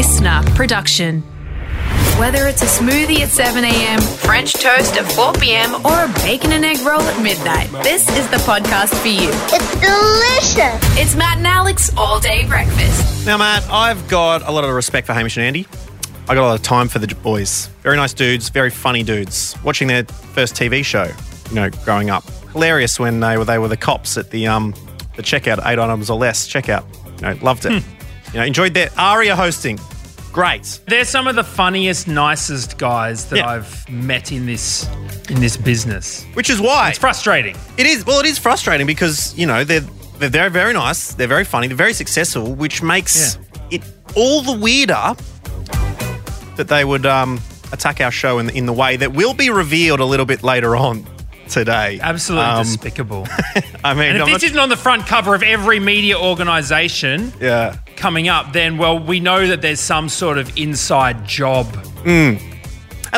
listener 0.00 0.40
production. 0.54 1.20
Whether 2.18 2.46
it's 2.46 2.62
a 2.62 2.64
smoothie 2.64 3.20
at 3.20 3.28
7am, 3.28 4.00
French 4.24 4.54
toast 4.54 4.96
at 4.96 5.04
4pm, 5.04 5.84
or 5.84 6.10
a 6.10 6.24
bacon 6.24 6.52
and 6.52 6.64
egg 6.64 6.78
roll 6.78 7.02
at 7.02 7.22
midnight, 7.22 7.70
this 7.82 8.08
is 8.16 8.26
the 8.30 8.38
podcast 8.38 8.98
for 9.02 9.08
you. 9.08 9.28
It's 9.52 9.70
delicious. 9.78 10.98
It's 10.98 11.14
Matt 11.14 11.36
and 11.36 11.46
Alex 11.46 11.94
All 11.98 12.18
Day 12.18 12.46
Breakfast. 12.46 13.26
Now, 13.26 13.36
Matt, 13.36 13.62
I've 13.70 14.08
got 14.08 14.40
a 14.48 14.50
lot 14.50 14.64
of 14.64 14.70
respect 14.70 15.06
for 15.06 15.12
Hamish 15.12 15.36
and 15.36 15.44
Andy. 15.44 15.66
I 16.30 16.34
got 16.34 16.44
a 16.44 16.48
lot 16.48 16.58
of 16.58 16.62
time 16.62 16.88
for 16.88 16.98
the 16.98 17.14
boys. 17.16 17.66
Very 17.82 17.98
nice 17.98 18.14
dudes, 18.14 18.48
very 18.48 18.70
funny 18.70 19.02
dudes. 19.02 19.54
Watching 19.62 19.88
their 19.88 20.04
first 20.04 20.54
TV 20.54 20.82
show, 20.82 21.12
you 21.50 21.54
know, 21.54 21.68
growing 21.84 22.08
up. 22.08 22.24
Hilarious 22.52 22.98
when 22.98 23.20
they 23.20 23.36
were 23.36 23.44
they 23.44 23.58
were 23.58 23.68
the 23.68 23.76
cops 23.76 24.16
at 24.16 24.30
the 24.30 24.46
um 24.46 24.74
the 25.16 25.22
checkout, 25.22 25.58
eight 25.66 25.78
items 25.78 26.08
or 26.08 26.16
less 26.16 26.48
checkout. 26.48 26.86
You 27.20 27.34
know, 27.34 27.44
loved 27.44 27.66
it. 27.66 27.84
You 28.32 28.38
know, 28.40 28.44
enjoyed 28.44 28.74
their 28.74 28.90
Aria 28.96 29.34
hosting. 29.36 29.78
Great. 30.32 30.80
They're 30.86 31.04
some 31.04 31.26
of 31.26 31.34
the 31.34 31.42
funniest, 31.42 32.06
nicest 32.06 32.78
guys 32.78 33.26
that 33.26 33.38
Yeah. 33.38 33.48
I've 33.48 33.88
met 33.90 34.30
in 34.30 34.46
this 34.46 34.88
in 35.28 35.40
this 35.40 35.56
business. 35.56 36.24
Which 36.34 36.50
is 36.50 36.60
why 36.60 36.90
It's 36.90 36.98
frustrating. 36.98 37.56
It 37.76 37.86
is 37.86 38.06
well, 38.06 38.20
it 38.20 38.26
is 38.26 38.38
frustrating 38.38 38.86
because 38.86 39.34
you 39.36 39.46
know 39.46 39.64
they're 39.64 39.80
they're 40.18 40.28
very 40.28 40.50
very 40.50 40.72
nice, 40.72 41.14
they're 41.14 41.26
very 41.26 41.44
funny, 41.44 41.66
they're 41.66 41.76
very 41.76 41.94
successful, 41.94 42.54
which 42.54 42.82
makes 42.82 43.38
it 43.70 43.82
all 44.14 44.42
the 44.42 44.52
weirder 44.52 45.14
that 46.56 46.68
they 46.68 46.84
would 46.84 47.06
um, 47.06 47.40
attack 47.72 48.00
our 48.00 48.10
show 48.12 48.38
in 48.38 48.50
in 48.50 48.66
the 48.66 48.72
way 48.72 48.96
that 48.96 49.12
will 49.12 49.34
be 49.34 49.50
revealed 49.50 49.98
a 50.00 50.04
little 50.04 50.26
bit 50.26 50.42
later 50.42 50.76
on 50.76 51.04
today. 51.50 51.98
Absolutely 52.00 52.46
Um, 52.46 52.62
despicable. 52.64 53.26
I 53.84 53.94
mean, 53.94 54.08
and 54.10 54.16
if 54.16 54.22
I'm 54.22 54.26
this 54.26 54.32
not- 54.34 54.42
isn't 54.44 54.58
on 54.58 54.68
the 54.70 54.76
front 54.76 55.06
cover 55.06 55.34
of 55.34 55.42
every 55.42 55.80
media 55.80 56.18
organisation 56.18 57.32
yeah, 57.40 57.76
coming 57.96 58.28
up, 58.28 58.52
then 58.52 58.78
well, 58.78 58.98
we 58.98 59.20
know 59.20 59.46
that 59.48 59.60
there's 59.62 59.80
some 59.80 60.08
sort 60.08 60.38
of 60.38 60.56
inside 60.56 61.26
job. 61.26 61.66
and 62.06 62.38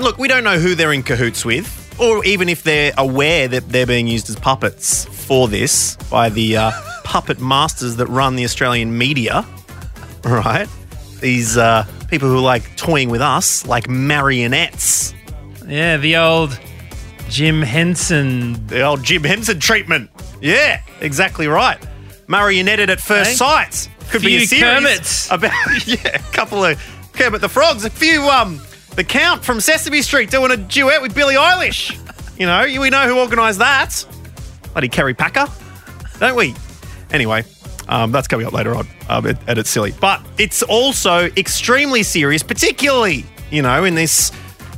look, 0.03 0.19
we 0.19 0.29
don't 0.29 0.45
know 0.45 0.59
who 0.59 0.75
they're 0.75 0.93
in 0.93 1.03
cahoots 1.03 1.45
with. 1.45 1.79
Or 2.01 2.25
even 2.25 2.49
if 2.49 2.63
they're 2.63 2.93
aware 2.97 3.47
that 3.49 3.69
they're 3.69 3.87
being 3.87 4.09
used 4.09 4.29
as 4.31 4.37
puppets 4.37 5.05
for 5.05 5.47
this 5.47 5.97
by 6.11 6.31
the 6.31 6.57
uh, 6.57 6.71
puppet 7.05 7.39
masters 7.39 7.97
that 7.97 8.07
run 8.07 8.35
the 8.35 8.45
Australian 8.45 8.97
media, 8.97 9.45
right? 10.25 10.67
These 11.21 11.57
uh, 11.59 11.87
people 12.09 12.29
who 12.29 12.39
are 12.39 12.41
like 12.43 12.77
toying 12.77 13.11
with 13.11 13.21
us 13.21 13.67
like 13.67 13.89
marionettes. 13.89 15.15
Yeah, 15.69 15.99
the 15.99 16.17
old 16.17 16.59
Jim 17.33 17.63
Henson. 17.63 18.67
The 18.67 18.83
old 18.83 19.03
Jim 19.03 19.25
Henson 19.25 19.59
treatment. 19.59 20.11
Yeah, 20.43 20.83
exactly 21.01 21.47
right. 21.49 21.79
Murray 22.27 22.57
Marionetted 22.57 22.91
at 22.91 23.01
first 23.01 23.31
Okay. 23.31 23.37
sight. 23.37 23.89
Could 24.11 24.21
be 24.21 24.37
a 24.37 24.39
Few 24.41 24.47
series 24.47 24.65
Kermits. 24.65 25.31
about 25.31 25.87
yeah, 25.87 26.09
a 26.15 26.33
couple 26.33 26.63
of 26.63 26.79
Kermit 27.15 27.41
the 27.41 27.49
Frogs, 27.49 27.87
a 27.87 27.91
few 27.91 28.21
um 28.29 28.61
the 28.97 29.05
Count 29.05 29.43
from 29.43 29.61
Sesame 29.63 30.03
Street 30.03 30.31
doing 30.31 30.51
a 30.53 30.59
duet 30.59 31.01
with 31.01 31.15
Billie 31.15 31.35
Eilish. 31.37 31.99
You 32.39 32.45
know, 32.47 32.65
we 32.65 32.91
know 32.91 33.09
who 33.09 33.19
organised 33.19 33.61
that. 33.61 34.05
Bloody 34.73 34.89
Kerry 34.89 35.15
Packer, 35.15 35.47
don't 36.21 36.37
we? 36.37 36.55
Anyway, 37.13 37.45
um, 37.89 38.13
that's 38.13 38.29
coming 38.29 38.47
up 38.47 38.53
later 38.53 38.75
on, 38.75 38.87
um, 39.09 39.25
and 39.25 39.59
it's 39.59 39.71
silly, 39.71 39.93
but 40.01 40.21
it's 40.37 40.63
also 40.63 41.31
extremely 41.39 42.03
serious, 42.03 42.43
particularly 42.43 43.25
you 43.51 43.63
know 43.63 43.85
in 43.85 43.95
this 43.95 44.31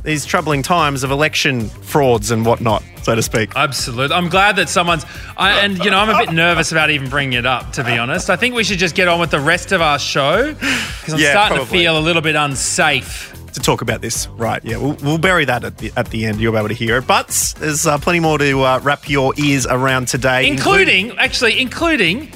these 0.05 0.25
troubling 0.25 0.61
times 0.61 1.03
of 1.03 1.11
election 1.11 1.67
frauds 1.69 2.31
and 2.31 2.45
whatnot, 2.45 2.83
so 3.01 3.15
to 3.15 3.21
speak. 3.21 3.51
Absolutely. 3.55 4.15
I'm 4.15 4.29
glad 4.29 4.55
that 4.55 4.69
someone's. 4.69 5.05
I, 5.35 5.59
and, 5.59 5.77
you 5.83 5.91
know, 5.91 5.97
I'm 5.97 6.09
a 6.09 6.17
bit 6.25 6.33
nervous 6.33 6.71
about 6.71 6.89
even 6.91 7.09
bringing 7.09 7.37
it 7.37 7.45
up, 7.45 7.73
to 7.73 7.83
be 7.83 7.97
honest. 7.97 8.29
I 8.29 8.35
think 8.37 8.55
we 8.55 8.63
should 8.63 8.79
just 8.79 8.95
get 8.95 9.07
on 9.07 9.19
with 9.19 9.31
the 9.31 9.39
rest 9.39 9.71
of 9.71 9.81
our 9.81 9.99
show 9.99 10.53
because 10.53 11.13
I'm 11.13 11.19
Yeah, 11.19 11.31
starting 11.31 11.57
probably. 11.57 11.79
to 11.79 11.83
feel 11.83 11.97
a 11.97 11.99
little 11.99 12.21
bit 12.21 12.35
unsafe. 12.35 13.33
to 13.53 13.59
talk 13.59 13.81
about 13.81 14.01
this. 14.01 14.27
Right, 14.37 14.63
yeah, 14.63 14.77
we'll, 14.77 14.95
we'll 15.01 15.17
bury 15.17 15.45
that 15.45 15.63
at 15.63 15.77
the, 15.79 15.91
at 15.97 16.09
the 16.09 16.25
end. 16.25 16.39
You'll 16.39 16.51
be 16.53 16.57
able 16.59 16.67
to 16.69 16.73
hear 16.75 16.97
it. 16.97 17.07
But 17.07 17.53
there's 17.59 17.85
uh, 17.87 17.97
plenty 17.97 18.19
more 18.19 18.37
to 18.37 18.61
uh, 18.61 18.79
wrap 18.83 19.09
your 19.09 19.33
ears 19.37 19.65
around 19.65 20.07
today. 20.07 20.47
Including, 20.47 21.17
actually, 21.17 21.59
including, 21.59 22.31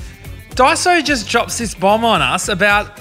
Dyso 0.52 1.03
just 1.03 1.29
drops 1.29 1.58
this 1.58 1.75
bomb 1.75 2.03
on 2.06 2.22
us 2.22 2.47
about 2.50 3.00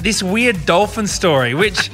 this 0.00 0.22
weird 0.22 0.64
dolphin 0.66 1.06
story, 1.06 1.54
which. 1.54 1.90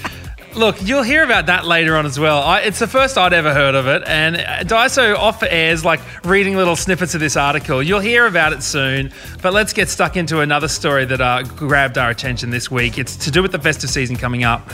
Look, 0.56 0.83
you'll 0.83 1.03
hear 1.03 1.22
about 1.22 1.47
that 1.47 1.67
later 1.67 1.97
on 1.97 2.06
as 2.06 2.19
well. 2.19 2.43
I, 2.43 2.61
it's 2.61 2.78
the 2.78 2.87
first 2.87 3.19
I'd 3.19 3.34
ever 3.34 3.53
heard 3.53 3.75
of 3.75 3.87
it, 3.87 4.03
and 4.06 4.37
uh, 4.37 4.65
Dyso 4.65 5.15
off 5.15 5.43
airs 5.43 5.84
like 5.84 6.00
reading 6.25 6.56
little 6.56 6.77
snippets 6.77 7.15
of 7.15 7.21
this 7.21 7.37
article. 7.37 7.83
You'll 7.83 8.00
hear 8.00 8.27
about 8.27 8.55
it 8.55 8.62
soon, 8.62 9.12
but 9.43 9.53
let's 9.53 9.75
get 9.75 9.91
stuck 9.91 10.17
into 10.17 10.41
another 10.41 10.69
story 10.69 11.05
that 11.05 11.21
uh, 11.21 11.43
grabbed 11.43 11.99
our 11.99 12.09
attention 12.09 12.49
this 12.49 12.71
week. 12.71 12.97
It's 12.97 13.17
to 13.17 13.31
do 13.31 13.43
with 13.43 13.53
the 13.53 13.59
festive 13.59 13.91
season 13.91 14.17
coming 14.17 14.44
up. 14.44 14.67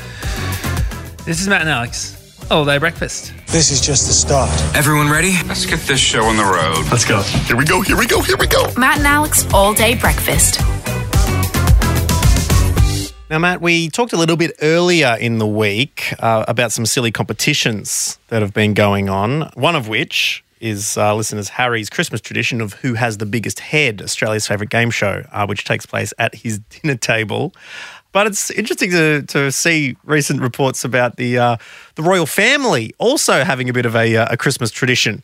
This 1.25 1.41
is 1.41 1.48
Matt 1.48 1.62
and 1.62 1.70
Alex, 1.70 2.47
all 2.49 2.64
day 2.64 2.78
breakfast. 2.78 3.32
This 3.49 3.72
is 3.72 3.81
just 3.81 4.06
the 4.06 4.12
start. 4.12 4.50
Everyone 4.76 5.10
ready? 5.10 5.32
Let's 5.49 5.66
get 5.66 5.81
this 5.81 5.99
show 5.99 6.22
on 6.22 6.37
the 6.37 6.44
road. 6.44 6.91
Let's 6.93 7.04
go. 7.04 7.22
Here 7.22 7.56
we 7.56 7.64
go, 7.64 7.81
here 7.81 7.99
we 7.99 8.06
go, 8.06 8.22
here 8.22 8.37
we 8.37 8.47
go. 8.47 8.72
Matt 8.76 8.99
and 8.99 9.06
Alex 9.09 9.53
All 9.53 9.75
Day 9.75 9.97
Breakfast. 9.97 10.60
Now, 13.32 13.38
Matt, 13.38 13.62
we 13.62 13.88
talked 13.88 14.12
a 14.12 14.19
little 14.19 14.37
bit 14.37 14.53
earlier 14.60 15.16
in 15.19 15.38
the 15.38 15.47
week 15.47 16.12
uh, 16.19 16.44
about 16.48 16.70
some 16.70 16.84
silly 16.84 17.10
competitions 17.10 18.19
that 18.28 18.43
have 18.43 18.53
been 18.53 18.75
going 18.75 19.09
on. 19.09 19.50
One 19.54 19.75
of 19.75 19.88
which 19.88 20.44
is 20.60 20.98
uh, 20.98 21.15
listeners 21.15 21.48
Harry's 21.48 21.88
Christmas 21.88 22.20
tradition 22.20 22.60
of 22.60 22.75
who 22.75 22.93
has 22.93 23.16
the 23.16 23.25
biggest 23.25 23.60
head, 23.60 24.03
Australia's 24.03 24.47
favourite 24.47 24.69
game 24.69 24.91
show, 24.91 25.25
uh, 25.32 25.47
which 25.47 25.65
takes 25.65 25.87
place 25.87 26.12
at 26.19 26.34
his 26.34 26.59
dinner 26.82 26.94
table. 26.94 27.54
But 28.12 28.26
it's 28.26 28.50
interesting 28.50 28.91
to, 28.91 29.22
to 29.22 29.50
see 29.50 29.97
recent 30.04 30.43
reports 30.43 30.84
about 30.84 31.16
the 31.16 31.38
uh, 31.38 31.56
the 31.94 32.03
royal 32.03 32.26
family 32.26 32.94
also 32.99 33.44
having 33.44 33.70
a 33.70 33.72
bit 33.72 33.87
of 33.87 33.97
a, 33.97 34.14
uh, 34.14 34.26
a 34.28 34.37
Christmas 34.37 34.70
tradition. 34.70 35.22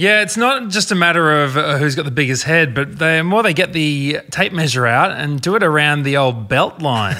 Yeah, 0.00 0.22
it's 0.22 0.38
not 0.38 0.68
just 0.68 0.90
a 0.90 0.94
matter 0.94 1.42
of 1.42 1.58
uh, 1.58 1.76
who's 1.76 1.94
got 1.94 2.06
the 2.06 2.10
biggest 2.10 2.44
head, 2.44 2.74
but 2.74 2.98
the 2.98 3.22
more 3.22 3.42
they 3.42 3.52
get 3.52 3.74
the 3.74 4.20
tape 4.30 4.50
measure 4.50 4.86
out 4.86 5.10
and 5.10 5.38
do 5.38 5.56
it 5.56 5.62
around 5.62 6.04
the 6.04 6.16
old 6.16 6.48
belt 6.48 6.80
line. 6.80 7.16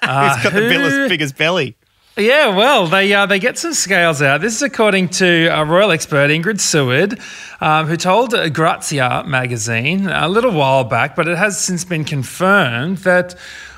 Uh, 0.00 0.34
Who's 0.34 0.42
got 0.42 0.54
the 0.54 0.60
who- 0.62 0.68
biggest, 0.70 1.08
biggest 1.10 1.36
belly? 1.36 1.76
Yeah, 2.16 2.56
well, 2.56 2.86
they 2.86 3.12
uh, 3.12 3.26
they 3.26 3.38
get 3.38 3.58
some 3.58 3.74
scales 3.74 4.22
out. 4.22 4.40
This 4.40 4.56
is 4.56 4.62
according 4.62 5.10
to 5.20 5.48
a 5.48 5.62
royal 5.66 5.90
expert 5.90 6.30
Ingrid 6.30 6.58
Seward, 6.58 7.20
um, 7.60 7.86
who 7.86 7.98
told 7.98 8.32
uh, 8.32 8.48
Grazia 8.48 9.24
magazine 9.26 10.08
a 10.08 10.26
little 10.26 10.52
while 10.52 10.84
back, 10.84 11.14
but 11.14 11.28
it 11.28 11.36
has 11.36 11.60
since 11.62 11.84
been 11.84 12.04
confirmed 12.04 12.98
that 12.98 13.34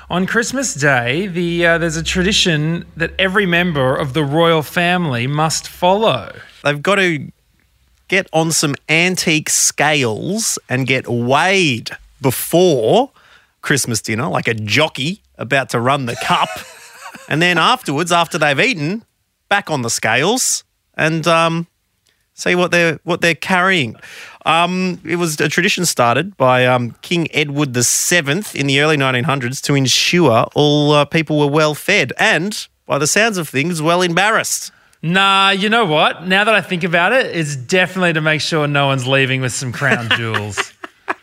on 0.09 0.25
Christmas 0.25 0.73
Day, 0.73 1.27
the 1.27 1.65
uh, 1.65 1.77
there's 1.77 1.97
a 1.97 2.03
tradition 2.03 2.85
that 2.95 3.11
every 3.19 3.45
member 3.45 3.93
of 3.97 4.13
the 4.13 4.23
royal 4.23 4.61
family 4.61 5.27
must 5.27 5.67
follow. 5.67 6.33
They've 6.63 6.81
got 6.81 6.95
to 6.95 7.29
get 8.07 8.27
on 8.33 8.51
some 8.51 8.75
antique 8.89 9.49
scales 9.49 10.59
and 10.69 10.87
get 10.87 11.07
weighed 11.07 11.91
before 12.21 13.11
Christmas 13.61 14.01
dinner, 14.01 14.27
like 14.27 14.47
a 14.47 14.53
jockey 14.53 15.21
about 15.37 15.69
to 15.69 15.79
run 15.79 16.05
the 16.05 16.15
cup. 16.15 16.49
and 17.29 17.41
then 17.41 17.57
afterwards, 17.57 18.11
after 18.11 18.37
they've 18.37 18.59
eaten, 18.59 19.03
back 19.49 19.69
on 19.69 19.81
the 19.81 19.89
scales 19.89 20.63
and 20.95 21.27
um, 21.27 21.67
see 22.33 22.55
what 22.55 22.71
they're 22.71 22.99
what 23.03 23.21
they're 23.21 23.35
carrying. 23.35 23.95
Um, 24.45 25.01
it 25.03 25.15
was 25.15 25.39
a 25.39 25.49
tradition 25.49 25.85
started 25.85 26.37
by 26.37 26.67
um, 26.67 26.95
King 27.01 27.27
Edward 27.33 27.73
VII 27.73 28.43
in 28.53 28.67
the 28.67 28.79
early 28.79 28.95
1900s 28.95 29.59
to 29.63 29.73
ensure 29.73 30.45
all 30.53 30.91
uh, 30.91 31.05
people 31.05 31.39
were 31.39 31.47
well 31.47 31.73
fed 31.73 32.13
and, 32.19 32.67
by 32.85 32.99
the 32.99 33.07
sounds 33.07 33.39
of 33.39 33.49
things, 33.49 33.81
well 33.81 34.03
embarrassed. 34.03 34.71
Nah, 35.05 35.51
you 35.51 35.69
know 35.69 35.85
what? 35.85 36.25
Now 36.25 36.45
that 36.45 36.55
I 36.55 36.61
think 36.61 36.83
about 36.83 37.13
it, 37.13 37.27
it's 37.27 37.55
definitely 37.55 38.13
to 38.13 38.21
make 38.21 38.41
sure 38.41 38.67
no 38.67 38.87
one's 38.87 39.05
leaving 39.05 39.39
with 39.39 39.53
some 39.53 39.71
crown 39.71 40.09
jewels. 40.17 40.73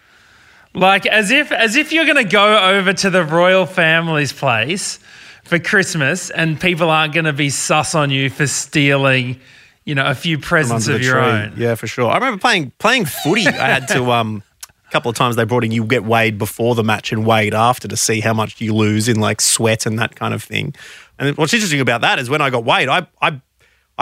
like 0.75 1.04
as 1.04 1.32
if 1.32 1.50
as 1.50 1.75
if 1.75 1.92
you're 1.92 2.04
going 2.04 2.25
to 2.25 2.31
go 2.31 2.76
over 2.76 2.92
to 2.92 3.10
the 3.10 3.25
royal 3.25 3.66
family's 3.66 4.33
place 4.33 5.01
for 5.42 5.59
Christmas 5.59 6.30
and 6.30 6.60
people 6.60 6.91
aren't 6.91 7.12
going 7.12 7.24
to 7.24 7.33
be 7.33 7.51
sus 7.51 7.97
on 7.97 8.10
you 8.10 8.30
for 8.30 8.47
stealing, 8.47 9.41
you 9.84 9.97
know, 9.97 10.07
a 10.07 10.15
few 10.15 10.39
presents 10.39 10.86
of 10.86 11.03
your 11.03 11.15
tree. 11.15 11.24
own. 11.24 11.54
Yeah, 11.57 11.74
for 11.74 11.89
sure. 11.89 12.09
I 12.09 12.15
remember 12.15 12.39
playing 12.39 12.71
playing 12.78 13.07
footy. 13.07 13.48
I 13.48 13.66
had 13.66 13.89
to 13.89 14.12
um 14.12 14.45
a 14.86 14.91
couple 14.92 15.10
of 15.10 15.16
times 15.16 15.34
they 15.34 15.45
brought 15.45 15.65
in 15.65 15.72
you 15.72 15.84
get 15.84 16.04
weighed 16.04 16.39
before 16.39 16.77
the 16.77 16.84
match 16.84 17.10
and 17.10 17.27
weighed 17.27 17.53
after 17.53 17.89
to 17.89 17.97
see 17.97 18.21
how 18.21 18.33
much 18.33 18.60
you 18.60 18.77
lose 18.77 19.09
in 19.09 19.18
like 19.18 19.41
sweat 19.41 19.86
and 19.86 19.98
that 19.98 20.15
kind 20.15 20.34
of 20.34 20.45
thing. 20.45 20.72
And 21.18 21.36
what's 21.36 21.53
interesting 21.53 21.80
about 21.80 22.03
that 22.03 22.21
is 22.21 22.30
when 22.30 22.41
I 22.41 22.51
got 22.51 22.65
weighed, 22.65 22.89
I 22.89 23.09
I 23.21 23.41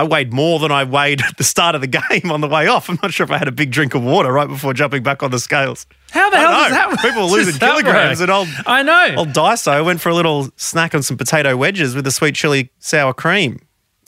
I 0.01 0.03
weighed 0.03 0.33
more 0.33 0.59
than 0.59 0.73
I 0.73 0.85
weighed 0.85 1.21
at 1.25 1.37
the 1.37 1.45
start 1.45 1.75
of 1.75 1.83
the 1.83 1.87
game 1.87 2.33
on 2.33 2.41
the 2.41 2.49
way 2.49 2.67
off. 2.69 2.89
I'm 2.89 2.99
not 3.03 3.13
sure 3.13 3.25
if 3.25 3.31
I 3.31 3.37
had 3.37 3.49
a 3.49 3.53
big 3.53 3.71
drink 3.71 3.95
of 3.95 4.03
water 4.03 4.33
right 4.33 4.49
before 4.49 4.73
jumping 4.73 5.03
back 5.03 5.23
on 5.23 5.31
the 5.31 5.39
scales. 5.39 5.87
How 6.11 6.31
the 6.31 6.37
I 6.37 6.41
hell 6.41 6.53
know. 6.53 6.59
does 6.63 6.71
that 6.71 6.89
work? 6.89 7.01
People 7.01 7.23
are 7.25 7.31
losing 7.31 7.59
kilograms 7.59 8.21
and 8.21 8.31
old 8.31 8.49
I 8.65 8.83
know. 8.83 9.17
old 9.19 9.29
Dyso 9.29 9.85
went 9.85 10.01
for 10.01 10.09
a 10.09 10.15
little 10.15 10.49
snack 10.57 10.95
on 10.95 11.03
some 11.03 11.19
potato 11.19 11.55
wedges 11.55 11.95
with 11.95 12.07
the 12.07 12.11
sweet 12.11 12.35
chili 12.35 12.71
sour 12.79 13.13
cream. 13.13 13.61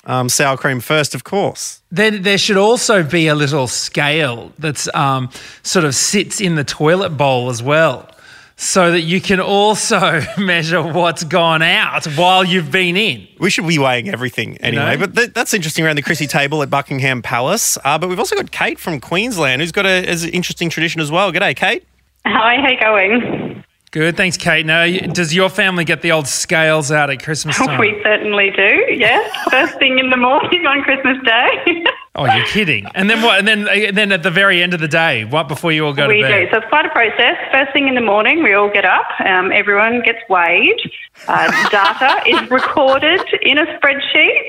Um, 0.04 0.30
sour 0.30 0.56
cream 0.56 0.80
first, 0.80 1.14
of 1.14 1.24
course. 1.24 1.82
There, 1.90 2.10
there 2.10 2.38
should 2.38 2.56
also 2.56 3.02
be 3.02 3.26
a 3.28 3.34
little 3.34 3.68
scale 3.68 4.50
that's 4.58 4.92
um, 4.94 5.28
sort 5.62 5.84
of 5.84 5.94
sits 5.94 6.40
in 6.40 6.54
the 6.56 6.64
toilet 6.64 7.10
bowl 7.10 7.50
as 7.50 7.62
well. 7.62 8.08
So 8.56 8.90
that 8.92 9.00
you 9.02 9.20
can 9.20 9.40
also 9.40 10.22
measure 10.38 10.82
what's 10.82 11.24
gone 11.24 11.62
out 11.62 12.06
while 12.16 12.44
you've 12.44 12.70
been 12.70 12.96
in. 12.96 13.26
We 13.38 13.50
should 13.50 13.66
be 13.66 13.78
weighing 13.78 14.08
everything 14.08 14.56
anyway, 14.58 14.96
know? 14.96 15.06
but 15.06 15.16
th- 15.16 15.32
that's 15.32 15.54
interesting 15.54 15.84
around 15.84 15.96
the 15.96 16.02
Chrissy 16.02 16.26
table 16.26 16.62
at 16.62 16.70
Buckingham 16.70 17.22
Palace. 17.22 17.78
Uh, 17.84 17.98
but 17.98 18.08
we've 18.08 18.18
also 18.18 18.36
got 18.36 18.50
Kate 18.50 18.78
from 18.78 19.00
Queensland 19.00 19.60
who's 19.60 19.72
got 19.72 19.86
a, 19.86 20.06
an 20.06 20.28
interesting 20.30 20.70
tradition 20.70 21.00
as 21.00 21.10
well. 21.10 21.32
G'day, 21.32 21.56
Kate. 21.56 21.86
Hi, 22.26 22.60
how 22.60 22.68
you 22.68 22.80
going? 22.80 23.64
Good, 23.90 24.16
thanks, 24.16 24.38
Kate. 24.38 24.64
Now, 24.64 24.86
does 24.86 25.34
your 25.34 25.50
family 25.50 25.84
get 25.84 26.00
the 26.00 26.12
old 26.12 26.26
scales 26.26 26.90
out 26.90 27.10
at 27.10 27.22
Christmas 27.22 27.56
time? 27.58 27.78
We 27.78 28.00
certainly 28.02 28.50
do, 28.50 28.86
yes. 28.88 29.30
First 29.50 29.78
thing 29.78 29.98
in 29.98 30.08
the 30.08 30.16
morning 30.16 30.66
on 30.66 30.82
Christmas 30.82 31.18
Day. 31.24 31.84
Oh, 32.14 32.26
you're 32.26 32.44
kidding! 32.46 32.84
And 32.94 33.08
then 33.08 33.22
what? 33.22 33.38
And 33.38 33.48
then, 33.48 33.66
and 33.68 33.96
then 33.96 34.12
at 34.12 34.22
the 34.22 34.30
very 34.30 34.62
end 34.62 34.74
of 34.74 34.80
the 34.80 34.88
day, 34.88 35.24
what 35.24 35.48
before 35.48 35.72
you 35.72 35.86
all 35.86 35.94
go 35.94 36.08
we 36.08 36.20
to 36.20 36.28
do. 36.28 36.50
So 36.50 36.58
it's 36.58 36.68
quite 36.68 36.84
a 36.84 36.90
process. 36.90 37.36
First 37.50 37.72
thing 37.72 37.88
in 37.88 37.94
the 37.94 38.02
morning, 38.02 38.42
we 38.42 38.52
all 38.52 38.70
get 38.70 38.84
up. 38.84 39.06
Um, 39.24 39.50
everyone 39.50 40.02
gets 40.02 40.18
weighed. 40.28 40.78
Uh, 41.26 41.50
data 41.70 42.22
is 42.28 42.50
recorded 42.50 43.22
in 43.40 43.56
a 43.56 43.64
spreadsheet. 43.78 44.48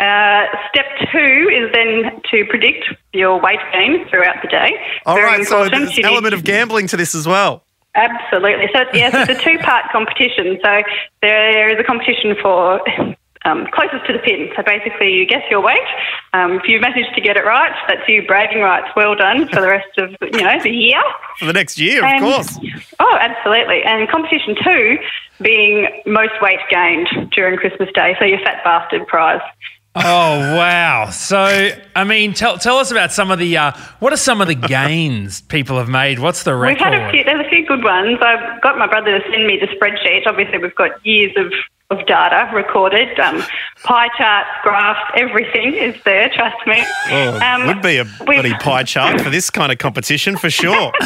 Uh, 0.00 0.46
step 0.70 0.86
two 1.12 1.48
is 1.52 1.70
then 1.74 2.20
to 2.30 2.44
predict 2.46 2.84
your 3.12 3.38
weight 3.40 3.60
gain 3.72 4.08
throughout 4.08 4.36
the 4.42 4.48
day. 4.48 4.72
All 5.04 5.14
Very 5.14 5.26
right, 5.26 5.46
so 5.46 5.68
there's 5.68 5.98
an 5.98 6.04
element 6.06 6.32
of 6.32 6.42
gambling 6.42 6.86
to 6.88 6.96
this 6.96 7.14
as 7.14 7.28
well. 7.28 7.64
Absolutely. 7.94 8.66
So 8.72 8.80
it's- 8.80 8.94
yes, 8.96 9.14
it's 9.28 9.38
a 9.38 9.42
two-part 9.42 9.84
competition. 9.92 10.58
So 10.64 10.82
there 11.22 11.68
is 11.68 11.78
a 11.78 11.84
competition 11.84 12.34
for 12.42 12.80
um, 13.44 13.66
closest 13.72 14.06
to 14.06 14.12
the 14.12 14.18
pin. 14.18 14.50
So 14.56 14.62
basically, 14.62 15.12
you 15.12 15.26
guess 15.26 15.42
your 15.50 15.60
weight. 15.60 15.86
Um, 16.32 16.52
if 16.52 16.68
you 16.68 16.80
manage 16.80 17.06
to 17.14 17.20
get 17.20 17.36
it 17.36 17.44
right, 17.44 17.72
that's 17.88 18.08
you 18.08 18.26
bragging 18.26 18.60
rights. 18.60 18.88
Well 18.96 19.14
done 19.14 19.48
for 19.48 19.60
the 19.60 19.68
rest 19.68 19.98
of 19.98 20.10
you 20.20 20.42
know 20.42 20.62
the 20.62 20.70
year. 20.70 21.02
For 21.38 21.46
the 21.46 21.52
next 21.52 21.78
year, 21.78 22.04
of 22.04 22.20
course. 22.20 22.58
Oh, 22.98 23.18
absolutely. 23.20 23.82
And 23.82 24.08
competition 24.08 24.56
two 24.62 24.96
being 25.42 25.88
most 26.06 26.32
weight 26.40 26.60
gained 26.70 27.08
during 27.32 27.58
Christmas 27.58 27.88
Day. 27.94 28.16
So 28.18 28.24
your 28.24 28.38
fat 28.38 28.62
bastard 28.64 29.06
prize. 29.06 29.40
Oh 29.96 30.56
wow! 30.56 31.10
So, 31.10 31.70
I 31.94 32.02
mean, 32.02 32.34
tell 32.34 32.58
tell 32.58 32.78
us 32.78 32.90
about 32.90 33.12
some 33.12 33.30
of 33.30 33.38
the 33.38 33.56
uh, 33.56 33.72
what 34.00 34.12
are 34.12 34.16
some 34.16 34.40
of 34.40 34.48
the 34.48 34.54
gains 34.68 35.40
people 35.42 35.78
have 35.78 35.88
made? 35.88 36.18
What's 36.18 36.42
the 36.42 36.52
record? 36.56 36.84
We've 36.84 36.94
had 36.94 37.08
a 37.08 37.10
few. 37.12 37.22
There's 37.22 37.46
a 37.46 37.48
few 37.48 37.64
good 37.64 37.84
ones. 37.84 38.18
I've 38.20 38.60
got 38.60 38.76
my 38.76 38.88
brother 38.88 39.20
to 39.20 39.30
send 39.30 39.46
me 39.46 39.60
the 39.60 39.68
spreadsheet. 39.68 40.26
Obviously, 40.26 40.58
we've 40.58 40.74
got 40.74 40.90
years 41.06 41.30
of, 41.36 41.52
of 41.90 42.04
data 42.06 42.50
recorded. 42.54 43.18
Um, 43.20 43.42
pie 43.82 44.08
charts, 44.16 44.48
graphs, 44.62 45.10
everything 45.16 45.74
is 45.74 45.94
there. 46.04 46.28
Trust 46.30 46.56
me. 46.66 46.82
Oh, 47.10 47.38
Um, 47.40 47.66
would 47.66 47.82
be 47.82 47.98
a 47.98 48.04
bloody 48.24 48.54
pie 48.54 48.84
chart 48.84 49.20
for 49.20 49.30
this 49.30 49.50
kind 49.50 49.70
of 49.70 49.78
competition 49.78 50.36
for 50.36 50.50
sure. 50.50 50.92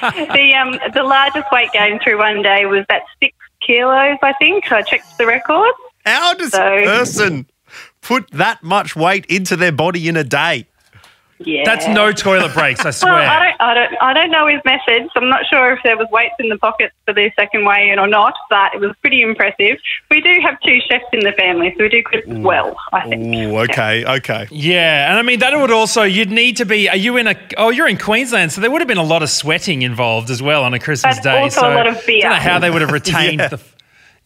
The 0.00 0.54
um, 0.60 0.78
the 0.94 1.02
largest 1.02 1.46
weight 1.52 1.70
gain 1.72 1.98
through 2.00 2.18
one 2.18 2.42
day 2.42 2.66
was 2.66 2.84
that 2.88 3.02
six 3.22 3.36
kilos. 3.60 4.16
I 4.22 4.32
think 4.38 4.70
I 4.72 4.82
checked 4.82 5.18
the 5.18 5.26
record. 5.26 5.72
How 6.06 6.34
does 6.34 6.50
So- 6.52 6.76
a 6.78 6.84
person 6.84 7.46
put 8.00 8.30
that 8.32 8.62
much 8.62 8.96
weight 8.96 9.26
into 9.26 9.56
their 9.56 9.72
body 9.72 10.08
in 10.08 10.16
a 10.16 10.24
day? 10.24 10.66
Yeah, 11.42 11.62
That's 11.64 11.88
no 11.88 12.12
toilet 12.12 12.52
breaks, 12.52 12.84
I 12.84 12.90
swear. 12.90 13.14
Well, 13.14 13.22
I 13.30 13.38
don't, 13.48 13.60
I 13.60 13.74
don't, 13.74 14.02
I 14.02 14.12
don't 14.12 14.30
know 14.30 14.46
his 14.46 14.60
methods. 14.66 15.10
I'm 15.16 15.30
not 15.30 15.40
sure 15.50 15.72
if 15.72 15.78
there 15.82 15.96
was 15.96 16.06
weights 16.12 16.34
in 16.38 16.50
the 16.50 16.58
pockets 16.58 16.94
for 17.06 17.14
the 17.14 17.30
second 17.34 17.64
weigh-in 17.64 17.98
or 17.98 18.06
not, 18.06 18.34
but 18.50 18.74
it 18.74 18.80
was 18.80 18.94
pretty 19.00 19.22
impressive. 19.22 19.78
We 20.10 20.20
do 20.20 20.38
have 20.42 20.60
two 20.60 20.78
chefs 20.90 21.06
in 21.14 21.20
the 21.20 21.32
family, 21.32 21.74
so 21.78 21.84
we 21.84 21.88
do 21.88 22.02
Christmas 22.02 22.38
well. 22.40 22.76
I 22.92 23.08
think. 23.08 23.34
Ooh, 23.34 23.58
okay, 23.60 24.04
okay. 24.04 24.48
Yeah, 24.50 25.08
and 25.10 25.18
I 25.18 25.22
mean 25.22 25.38
that 25.38 25.58
would 25.58 25.70
also 25.70 26.02
you'd 26.02 26.30
need 26.30 26.58
to 26.58 26.66
be. 26.66 26.90
Are 26.90 26.96
you 26.96 27.16
in 27.16 27.26
a? 27.26 27.34
Oh, 27.56 27.70
you're 27.70 27.88
in 27.88 27.96
Queensland, 27.96 28.52
so 28.52 28.60
there 28.60 28.70
would 28.70 28.82
have 28.82 28.88
been 28.88 28.98
a 28.98 29.02
lot 29.02 29.22
of 29.22 29.30
sweating 29.30 29.80
involved 29.80 30.28
as 30.28 30.42
well 30.42 30.62
on 30.64 30.74
a 30.74 30.78
Christmas 30.78 31.16
But 31.16 31.22
day. 31.24 31.38
also 31.40 31.60
so 31.62 31.72
a 31.72 31.74
lot 31.74 31.86
of 31.86 31.96
I 31.96 32.02
beer. 32.06 32.20
don't 32.22 32.30
know 32.32 32.36
how 32.36 32.58
they 32.58 32.70
would 32.70 32.82
have 32.82 32.92
retained 32.92 33.40
Yeah. 33.40 33.48
the. 33.48 33.60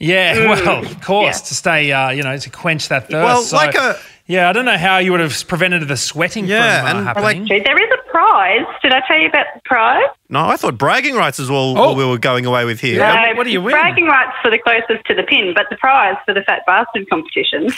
Yeah, 0.00 0.48
well, 0.64 0.84
of 0.84 1.00
course, 1.00 1.38
Yeah. 1.38 1.46
to 1.46 1.54
stay, 1.54 1.92
uh, 1.92 2.10
you 2.10 2.24
know, 2.24 2.36
to 2.36 2.50
quench 2.50 2.88
that 2.88 3.02
thirst. 3.08 3.12
Well, 3.24 3.42
So, 3.42 3.56
like 3.56 3.76
a- 3.76 3.96
yeah, 4.26 4.48
I 4.48 4.52
don't 4.52 4.64
know 4.64 4.76
how 4.78 4.98
you 4.98 5.10
would 5.12 5.20
have 5.20 5.46
prevented 5.48 5.86
the 5.88 5.96
sweating 5.96 6.46
Yeah, 6.46 6.80
from 6.80 6.86
uh, 6.86 6.98
and 7.00 7.06
happening. 7.08 7.46
Gee, 7.46 7.60
There 7.60 7.76
is 7.82 7.90
a 7.92 8.10
prize. 8.10 8.66
Did 8.82 8.92
I 8.92 9.00
tell 9.06 9.18
you 9.18 9.28
about 9.28 9.46
the 9.54 9.60
prize? 9.64 10.08
No, 10.28 10.40
I 10.46 10.56
thought 10.56 10.78
bragging 10.78 11.14
rights 11.14 11.38
is 11.38 11.50
all, 11.50 11.76
Oh. 11.78 11.82
all 11.82 11.94
we 11.94 12.04
were 12.04 12.18
going 12.18 12.46
away 12.46 12.64
with 12.64 12.80
here. 12.80 12.98
No, 13.00 13.32
what 13.36 13.44
do 13.44 13.50
you 13.52 13.60
win? 13.60 13.72
Bragging 13.72 14.06
rights 14.06 14.36
for 14.42 14.50
the 14.50 14.58
closest 14.58 15.04
to 15.06 15.14
the 15.14 15.22
pin, 15.24 15.52
but 15.54 15.66
the 15.70 15.76
prize 15.76 16.16
for 16.24 16.32
the 16.34 16.42
Fat 16.42 16.62
Bastard 16.66 17.08
competition 17.10 17.68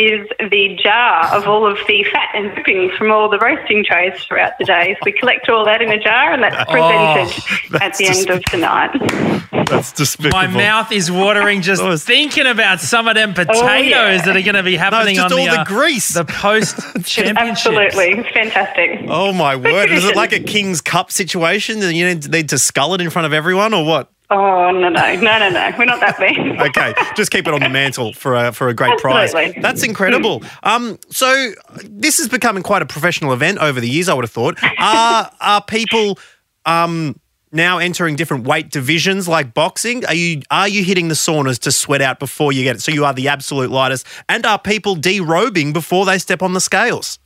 is 0.00 0.26
the 0.50 0.78
jar 0.82 1.26
of 1.34 1.46
all 1.46 1.70
of 1.70 1.76
the 1.86 2.04
fat 2.12 2.28
and 2.34 2.52
drippings 2.54 2.92
from 2.96 3.10
all 3.10 3.28
the 3.28 3.38
roasting 3.38 3.84
trays 3.84 4.12
throughout 4.24 4.52
the 4.58 4.64
day. 4.64 4.94
So 4.94 5.00
we 5.04 5.12
collect 5.12 5.48
all 5.48 5.64
that 5.66 5.82
in 5.82 5.90
a 5.90 5.98
jar 6.02 6.32
and 6.32 6.42
that's 6.42 6.56
presented 6.70 7.20
at 7.20 7.70
Oh, 7.74 7.78
that's 7.78 7.98
the 7.98 8.06
end 8.08 8.30
of 8.30 8.42
the 8.50 8.56
night. 8.56 9.66
That's 9.68 9.92
despicable. 9.92 10.36
My 10.36 10.46
mouth 10.46 10.90
is 10.90 11.10
watering 11.12 11.62
just 11.62 11.82
was- 11.84 12.04
thinking 12.04 12.46
about 12.46 12.80
some 12.80 13.06
of 13.08 13.14
them 13.14 13.34
potatoes 13.34 13.62
Oh, 13.62 13.76
yeah. 13.76 14.22
that 14.24 14.36
are 14.36 14.42
going 14.42 14.54
to 14.54 14.62
be 14.62 14.76
happening 14.76 15.16
just 15.16 15.32
on 15.32 15.38
all 15.38 15.44
the, 15.44 15.52
the 15.52 15.60
uh, 15.60 15.64
grease. 15.64 16.14
the 16.14 16.24
post 16.24 16.76
championships. 17.04 17.66
Absolutely. 17.66 18.22
Fantastic. 18.32 19.00
Oh 19.08 19.32
my 19.32 19.54
word! 19.56 19.90
Is 19.90 20.04
it 20.04 20.16
like 20.16 20.32
a 20.32 20.40
King's 20.54 20.80
Cup 20.80 21.12
situation? 21.12 21.80
that 21.80 21.94
you 21.94 22.06
need, 22.06 22.30
need 22.30 22.48
to 22.50 22.58
scull 22.58 22.94
it 22.94 23.00
in 23.00 23.10
front 23.10 23.26
of 23.26 23.32
everyone, 23.32 23.74
or 23.74 23.84
what? 23.84 24.10
Oh, 24.32 24.70
no, 24.70 24.88
no, 24.88 25.14
no, 25.16 25.38
no, 25.38 25.48
no. 25.50 25.72
We're 25.76 25.84
not 25.86 26.00
that 26.00 26.16
big. 26.18 26.36
Okay, 26.60 26.94
just 27.16 27.30
keep 27.30 27.48
it 27.48 27.54
on 27.54 27.60
the 27.60 27.68
mantle 27.68 28.12
for 28.12 28.34
a 28.36 28.52
for 28.52 28.68
a 28.68 28.74
great 28.74 28.96
prize. 28.98 29.34
Absolutely. 29.34 29.62
That's 29.62 29.82
incredible. 29.82 30.42
Um, 30.62 30.98
so 31.10 31.52
this 31.82 32.20
is 32.20 32.28
becoming 32.28 32.62
quite 32.62 32.82
a 32.82 32.86
professional 32.86 33.32
event 33.32 33.58
over 33.58 33.80
the 33.80 33.88
years. 33.88 34.08
I 34.08 34.14
would 34.14 34.24
have 34.24 34.30
thought. 34.30 34.58
Are 34.78 35.30
are 35.40 35.62
people 35.64 36.18
um 36.66 37.18
now 37.50 37.78
entering 37.78 38.14
different 38.14 38.46
weight 38.46 38.70
divisions 38.70 39.26
like 39.26 39.54
boxing? 39.54 40.04
Are 40.06 40.14
you 40.14 40.42
are 40.50 40.68
you 40.68 40.84
hitting 40.84 41.08
the 41.08 41.14
saunas 41.14 41.58
to 41.60 41.72
sweat 41.72 42.02
out 42.02 42.18
before 42.20 42.52
you 42.52 42.62
get 42.62 42.76
it? 42.76 42.80
So 42.82 42.92
you 42.92 43.04
are 43.04 43.14
the 43.14 43.28
absolute 43.28 43.70
lightest. 43.70 44.06
And 44.28 44.44
are 44.46 44.58
people 44.58 44.96
derobing 44.96 45.72
before 45.72 46.04
they 46.06 46.18
step 46.18 46.42
on 46.42 46.52
the 46.52 46.60
scales? 46.60 47.18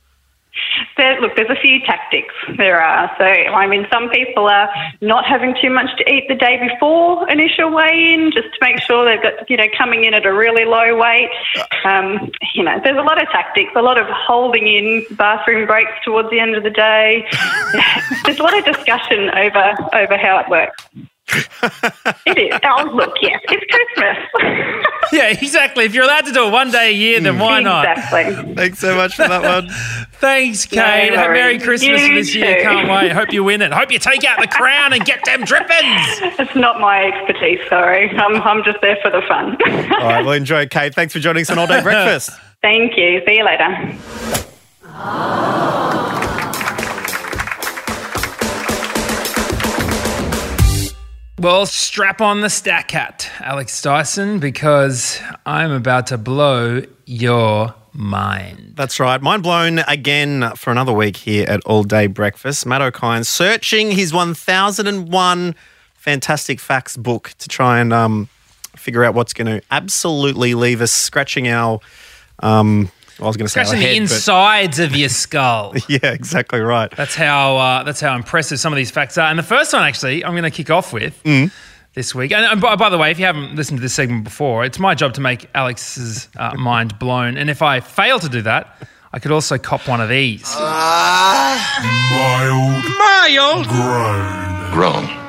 There, 0.97 1.19
look, 1.19 1.35
there's 1.35 1.49
a 1.49 1.59
few 1.61 1.79
tactics 1.81 2.33
there 2.57 2.81
are. 2.81 3.11
So, 3.17 3.25
I 3.25 3.67
mean, 3.67 3.85
some 3.91 4.09
people 4.09 4.47
are 4.47 4.69
not 5.01 5.25
having 5.25 5.55
too 5.61 5.69
much 5.69 5.89
to 5.97 6.11
eat 6.11 6.25
the 6.29 6.35
day 6.35 6.57
before 6.57 7.29
initial 7.29 7.71
weigh-in, 7.71 8.31
just 8.31 8.47
to 8.47 8.57
make 8.61 8.79
sure 8.79 9.05
they've 9.05 9.21
got, 9.21 9.49
you 9.49 9.57
know, 9.57 9.67
coming 9.77 10.05
in 10.05 10.13
at 10.13 10.25
a 10.25 10.33
really 10.33 10.65
low 10.65 10.97
weight. 10.97 11.29
Um, 11.83 12.31
you 12.53 12.63
know, 12.63 12.79
there's 12.83 12.97
a 12.97 13.01
lot 13.01 13.21
of 13.21 13.27
tactics, 13.29 13.71
a 13.75 13.81
lot 13.81 13.99
of 13.99 14.07
holding 14.09 14.67
in 14.67 15.05
bathroom 15.11 15.67
breaks 15.67 15.91
towards 16.03 16.29
the 16.29 16.39
end 16.39 16.55
of 16.55 16.63
the 16.63 16.69
day. 16.69 17.27
there's 18.25 18.39
a 18.39 18.43
lot 18.43 18.57
of 18.57 18.65
discussion 18.65 19.29
over 19.31 19.75
over 19.93 20.17
how 20.17 20.39
it 20.39 20.49
works. 20.49 20.85
it 22.25 22.37
is. 22.37 22.59
Oh, 22.63 22.91
look, 22.93 23.15
yes, 23.21 23.41
it's 23.49 23.65
Christmas. 23.71 24.17
Yeah, 25.15 25.27
exactly. 25.29 25.85
If 25.85 25.93
you're 25.93 26.03
allowed 26.03 26.25
to 26.25 26.31
do 26.33 26.47
it 26.47 26.51
one 26.51 26.71
day 26.71 26.89
a 26.89 26.93
year, 26.93 27.21
then 27.21 27.39
why 27.39 27.61
not? 27.61 27.85
exactly. 27.87 28.53
Thanks 28.53 28.79
so 28.79 28.95
much 28.95 29.15
for 29.15 29.27
that 29.27 29.41
one. 29.41 29.69
Thanks, 30.19 30.65
Kate. 30.65 31.11
No 31.11 31.17
Have 31.17 31.31
Merry. 31.31 31.59
Christmas 31.59 32.01
You 32.01 32.13
this 32.15 32.35
year. 32.35 32.61
Can't 32.61 32.89
wait. 32.89 33.11
Hope 33.11 33.31
you 33.31 33.43
win 33.43 33.61
it. 33.61 33.71
Hope 33.71 33.91
you 33.91 33.99
take 33.99 34.23
out 34.25 34.39
the 34.41 34.47
crown 34.47 34.93
and 34.93 35.05
get 35.05 35.23
them 35.25 35.43
drippings. 35.43 36.39
It's 36.39 36.55
not 36.55 36.79
my 36.79 37.03
expertise, 37.05 37.59
sorry. 37.69 38.09
I'm, 38.09 38.41
I'm 38.41 38.63
just 38.63 38.79
there 38.81 38.97
for 39.01 39.11
the 39.11 39.21
fun. 39.27 39.57
All 39.93 40.07
right, 40.09 40.25
well, 40.25 40.33
enjoy, 40.33 40.67
Kate. 40.67 40.93
Thanks 40.93 41.13
for 41.13 41.19
joining 41.19 41.41
us 41.41 41.49
on 41.49 41.59
All 41.59 41.67
Day 41.67 41.81
Breakfast. 41.83 42.31
Thank 42.61 42.97
you. 42.97 43.21
See 43.25 43.37
you 43.37 43.45
later. 43.45 43.97
Ah. 44.85 46.21
Well, 51.45 51.67
strap 51.67 52.21
on 52.21 52.41
the 52.41 52.49
stack 52.49 52.89
hat, 52.89 53.29
Alex 53.39 53.79
Dyson, 53.79 54.39
because 54.39 55.21
I'm 55.45 55.69
about 55.69 56.07
to 56.07 56.17
blow 56.17 56.81
your 57.05 57.75
mind. 57.93 58.73
That's 58.75 58.99
right. 58.99 59.21
Mind 59.21 59.43
blown 59.43 59.77
again 59.77 60.49
for 60.55 60.71
another 60.71 60.91
week 60.91 61.17
here 61.17 61.45
at 61.47 61.63
All 61.65 61.83
Day 61.83 62.07
Breakfast. 62.07 62.65
Matt 62.65 62.81
Okine 62.81 63.23
searching 63.27 63.91
his 63.91 64.11
1001 64.11 65.55
Fantastic 65.93 66.59
Facts 66.59 66.97
book 66.97 67.35
to 67.37 67.47
try 67.47 67.79
and 67.79 67.93
um, 67.93 68.27
figure 68.75 69.03
out 69.03 69.13
what's 69.13 69.33
going 69.33 69.59
to 69.59 69.61
absolutely 69.69 70.55
leave 70.55 70.81
us 70.81 70.91
scratching 70.91 71.47
our. 71.47 71.79
Um, 72.39 72.89
I 73.19 73.23
was 73.25 73.37
going 73.37 73.45
to 73.45 73.49
say 73.49 73.61
our 73.61 73.65
Scratching 73.65 73.81
the 73.81 73.87
head, 73.93 73.99
but- 74.07 74.11
insides 74.13 74.79
of 74.79 74.95
your 74.95 75.09
skull. 75.09 75.73
Yeah, 75.87 75.99
exactly 76.11 76.59
right. 76.59 76.91
That's 76.95 77.15
how 77.15 77.57
uh, 77.57 77.83
that's 77.83 78.01
how 78.01 78.15
impressive 78.15 78.59
some 78.59 78.73
of 78.73 78.77
these 78.77 78.91
facts 78.91 79.17
are. 79.17 79.29
And 79.29 79.39
the 79.39 79.43
first 79.43 79.71
one, 79.73 79.83
actually, 79.83 80.23
I'm 80.25 80.33
going 80.33 80.43
to 80.43 80.51
kick 80.51 80.69
off 80.69 80.91
with 80.91 81.21
Mm. 81.23 81.51
this 81.93 82.13
week. 82.13 82.31
And, 82.33 82.43
and 82.45 82.59
by, 82.61 82.75
by 82.75 82.89
the 82.89 82.97
way, 82.97 83.11
if 83.11 83.19
you 83.19 83.25
haven't 83.25 83.55
listened 83.55 83.77
to 83.77 83.81
this 83.81 83.93
segment 83.93 84.25
before, 84.25 84.65
it's 84.65 84.79
my 84.79 84.95
job 84.95 85.13
to 85.13 85.21
make 85.21 85.49
Alex's 85.55 86.27
uh, 86.35 86.53
mind 86.57 86.99
blown. 86.99 87.37
And 87.37 87.49
if 87.49 87.61
I 87.61 87.79
fail 87.79 88.19
to 88.19 88.27
do 88.29 88.41
that, 88.41 88.85
I 89.13 89.19
could 89.19 89.31
also 89.31 89.57
cop 89.57 89.87
one 89.87 90.01
of 90.01 90.09
these. 90.09 90.43
Mild. 90.59 92.83
Mild. 92.97 93.67
Grown. 93.67 94.71
Grown. 94.73 95.24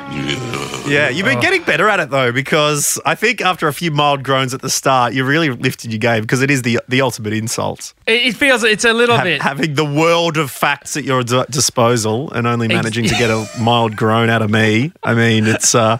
Yeah, 0.88 1.08
you've 1.08 1.26
been 1.26 1.40
getting 1.40 1.64
better 1.64 1.88
at 1.88 1.98
it 1.98 2.10
though, 2.10 2.30
because 2.30 3.00
I 3.04 3.16
think 3.16 3.40
after 3.40 3.66
a 3.66 3.72
few 3.72 3.90
mild 3.90 4.22
groans 4.22 4.54
at 4.54 4.62
the 4.62 4.70
start, 4.70 5.14
you 5.14 5.24
really 5.24 5.50
lifted 5.50 5.92
your 5.92 5.98
game 5.98 6.20
because 6.22 6.42
it 6.42 6.50
is 6.50 6.62
the 6.62 6.78
the 6.88 7.00
ultimate 7.00 7.32
insult. 7.32 7.92
It, 8.06 8.26
it 8.26 8.36
feels 8.36 8.62
it's 8.62 8.84
a 8.84 8.92
little 8.92 9.16
Ha- 9.16 9.24
bit. 9.24 9.42
having 9.42 9.74
the 9.74 9.84
world 9.84 10.36
of 10.36 10.48
facts 10.50 10.96
at 10.96 11.02
your 11.02 11.24
d- 11.24 11.42
disposal 11.50 12.30
and 12.32 12.46
only 12.46 12.68
managing 12.68 13.04
to 13.06 13.14
get 13.16 13.30
a 13.30 13.48
mild 13.60 13.96
groan 13.96 14.30
out 14.30 14.42
of 14.42 14.50
me. 14.50 14.92
I 15.02 15.14
mean, 15.14 15.46
it's 15.48 15.74
uh, 15.74 15.98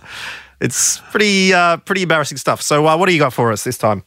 it's 0.61 0.99
pretty 1.11 1.53
uh, 1.53 1.79
pretty 1.79 2.03
embarrassing 2.03 2.39
stuff. 2.39 2.63
So, 2.63 2.87
uh, 2.87 2.97
what 2.97 3.07
do 3.09 3.13
you 3.13 3.19
got 3.19 3.33
for 3.33 3.51
us 3.51 3.65
this 3.65 3.79
time? 3.79 4.05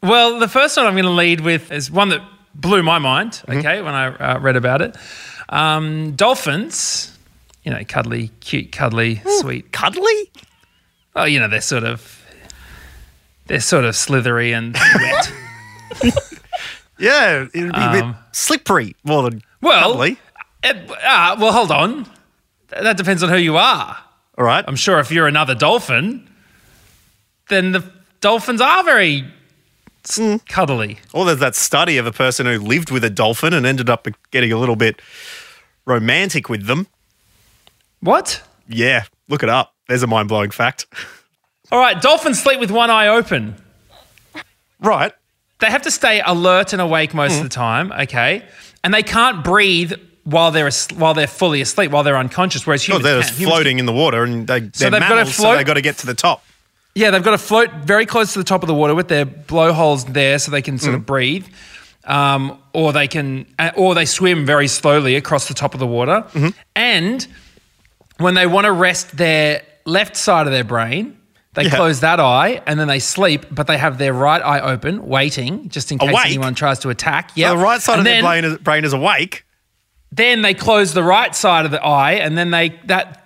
Well, 0.00 0.38
the 0.38 0.48
first 0.48 0.76
one 0.76 0.86
I'm 0.86 0.92
going 0.94 1.04
to 1.06 1.10
lead 1.10 1.40
with 1.40 1.72
is 1.72 1.90
one 1.90 2.10
that 2.10 2.20
blew 2.54 2.84
my 2.84 2.98
mind. 2.98 3.32
Mm-hmm. 3.32 3.58
Okay, 3.58 3.82
when 3.82 3.94
I 3.94 4.06
uh, 4.14 4.38
read 4.38 4.54
about 4.54 4.80
it, 4.80 4.96
um, 5.48 6.12
dolphins, 6.12 7.13
you 7.64 7.70
know, 7.72 7.82
cuddly, 7.88 8.28
cute, 8.40 8.70
cuddly, 8.72 9.20
sweet. 9.40 9.72
Cuddly? 9.72 10.30
Oh, 11.16 11.24
you 11.24 11.40
know, 11.40 11.48
they're 11.48 11.60
sort 11.60 11.84
of 11.84 12.20
they're 13.46 13.60
sort 13.60 13.84
of 13.84 13.94
slithery 13.96 14.52
and 14.52 14.74
wet. 14.74 15.32
Yeah, 16.98 17.40
it'd 17.42 17.52
be 17.52 17.60
a 17.62 17.92
bit 17.92 18.02
Um, 18.04 18.16
slippery 18.30 18.94
more 19.02 19.24
than 19.28 19.42
Well, 19.60 19.90
cuddly. 19.94 20.16
uh, 20.62 20.68
uh, 21.04 21.36
well, 21.40 21.52
hold 21.52 21.72
on. 21.72 22.06
That 22.68 22.96
depends 22.96 23.22
on 23.24 23.30
who 23.30 23.36
you 23.36 23.56
are. 23.56 23.96
All 24.38 24.44
right. 24.44 24.64
I'm 24.66 24.76
sure 24.76 25.00
if 25.00 25.10
you're 25.10 25.26
another 25.26 25.56
dolphin, 25.56 26.28
then 27.48 27.72
the 27.72 27.82
dolphins 28.20 28.60
are 28.60 28.84
very 28.84 29.24
s- 30.08 30.16
Hmm. 30.18 30.36
cuddly. 30.48 30.98
Or 31.12 31.24
there's 31.24 31.40
that 31.40 31.56
study 31.56 31.98
of 31.98 32.06
a 32.06 32.12
person 32.12 32.46
who 32.46 32.58
lived 32.60 32.92
with 32.92 33.02
a 33.02 33.10
dolphin 33.10 33.52
and 33.54 33.66
ended 33.66 33.90
up 33.90 34.06
getting 34.30 34.52
a 34.52 34.56
little 34.56 34.76
bit 34.76 35.02
romantic 35.86 36.48
with 36.48 36.66
them. 36.66 36.86
What? 38.04 38.42
Yeah, 38.68 39.04
look 39.28 39.42
it 39.42 39.48
up. 39.48 39.74
There's 39.88 40.02
a 40.02 40.06
mind 40.06 40.28
blowing 40.28 40.50
fact. 40.50 40.86
All 41.72 41.78
right, 41.78 42.00
dolphins 42.00 42.40
sleep 42.42 42.60
with 42.60 42.70
one 42.70 42.90
eye 42.90 43.08
open. 43.08 43.56
Right. 44.80 45.12
They 45.60 45.68
have 45.70 45.82
to 45.82 45.90
stay 45.90 46.20
alert 46.24 46.72
and 46.74 46.82
awake 46.82 47.14
most 47.14 47.32
Hmm. 47.32 47.38
of 47.38 47.42
the 47.44 47.48
time, 47.48 47.92
okay? 47.92 48.42
And 48.82 48.92
they 48.92 49.02
can't 49.02 49.42
breathe 49.42 49.92
while 50.24 50.50
they're 50.50 50.66
as- 50.66 50.88
while 50.94 51.14
they're 51.14 51.26
fully 51.26 51.60
asleep, 51.62 51.90
while 51.90 52.02
they're 52.02 52.16
unconscious. 52.18 52.66
Whereas 52.66 52.82
Oh, 52.82 52.86
humans 52.92 53.04
they're 53.04 53.14
can. 53.14 53.22
just 53.28 53.38
Humans- 53.38 53.54
floating 53.54 53.78
in 53.78 53.86
the 53.86 53.92
water 53.92 54.22
and 54.24 54.46
they, 54.46 54.60
they're 54.60 54.90
they've 54.90 55.00
mammals, 55.00 55.34
so 55.34 55.42
float- 55.44 55.56
they 55.56 55.64
got 55.64 55.74
to 55.74 55.80
get 55.82 55.96
to 55.98 56.06
the 56.06 56.14
top. 56.14 56.44
Yeah, 56.94 57.10
they've 57.10 57.22
got 57.22 57.32
to 57.32 57.38
float 57.38 57.70
very 57.84 58.06
close 58.06 58.34
to 58.34 58.38
the 58.38 58.44
top 58.44 58.62
of 58.62 58.66
the 58.66 58.74
water 58.74 58.94
with 58.94 59.08
their 59.08 59.24
blowholes 59.24 60.04
there, 60.04 60.38
so 60.38 60.50
they 60.50 60.62
can 60.62 60.78
sort 60.78 60.92
Hmm. 60.92 60.96
of 61.00 61.06
breathe. 61.06 61.46
Um, 62.06 62.58
or 62.74 62.92
they 62.92 63.08
can, 63.08 63.46
uh, 63.58 63.70
or 63.76 63.94
they 63.94 64.04
swim 64.04 64.44
very 64.44 64.68
slowly 64.68 65.16
across 65.16 65.48
the 65.48 65.54
top 65.54 65.72
of 65.72 65.80
the 65.80 65.86
water. 65.86 66.24
Mm-hmm. 66.34 66.48
And 66.76 67.26
when 68.18 68.34
they 68.34 68.46
want 68.46 68.64
to 68.64 68.72
rest 68.72 69.16
their 69.16 69.62
left 69.84 70.16
side 70.16 70.46
of 70.46 70.52
their 70.52 70.64
brain, 70.64 71.16
they 71.54 71.64
Yeah. 71.64 71.76
close 71.76 72.00
that 72.00 72.20
eye 72.20 72.60
and 72.66 72.78
then 72.80 72.88
they 72.88 72.98
sleep, 72.98 73.46
but 73.50 73.66
they 73.66 73.78
have 73.78 73.98
their 73.98 74.12
right 74.12 74.42
eye 74.42 74.60
open, 74.60 75.06
waiting 75.06 75.68
just 75.68 75.92
in 75.92 75.98
case 75.98 76.10
Awake? 76.10 76.26
anyone 76.26 76.54
tries 76.54 76.78
to 76.80 76.90
attack. 76.90 77.30
So 77.30 77.34
Yeah, 77.36 77.50
the 77.50 77.58
right 77.58 77.80
side 77.80 77.92
and 77.94 78.00
of 78.00 78.04
then, 78.04 78.22
their 78.22 78.30
brain 78.30 78.44
is, 78.44 78.58
brain 78.58 78.84
is 78.84 78.92
awake. 78.92 79.44
Then 80.10 80.42
they 80.42 80.54
close 80.54 80.94
the 80.94 81.02
right 81.02 81.34
side 81.34 81.64
of 81.64 81.70
the 81.70 81.82
eye, 81.82 82.12
and 82.12 82.38
then 82.38 82.50
they 82.50 82.70
that 82.86 83.20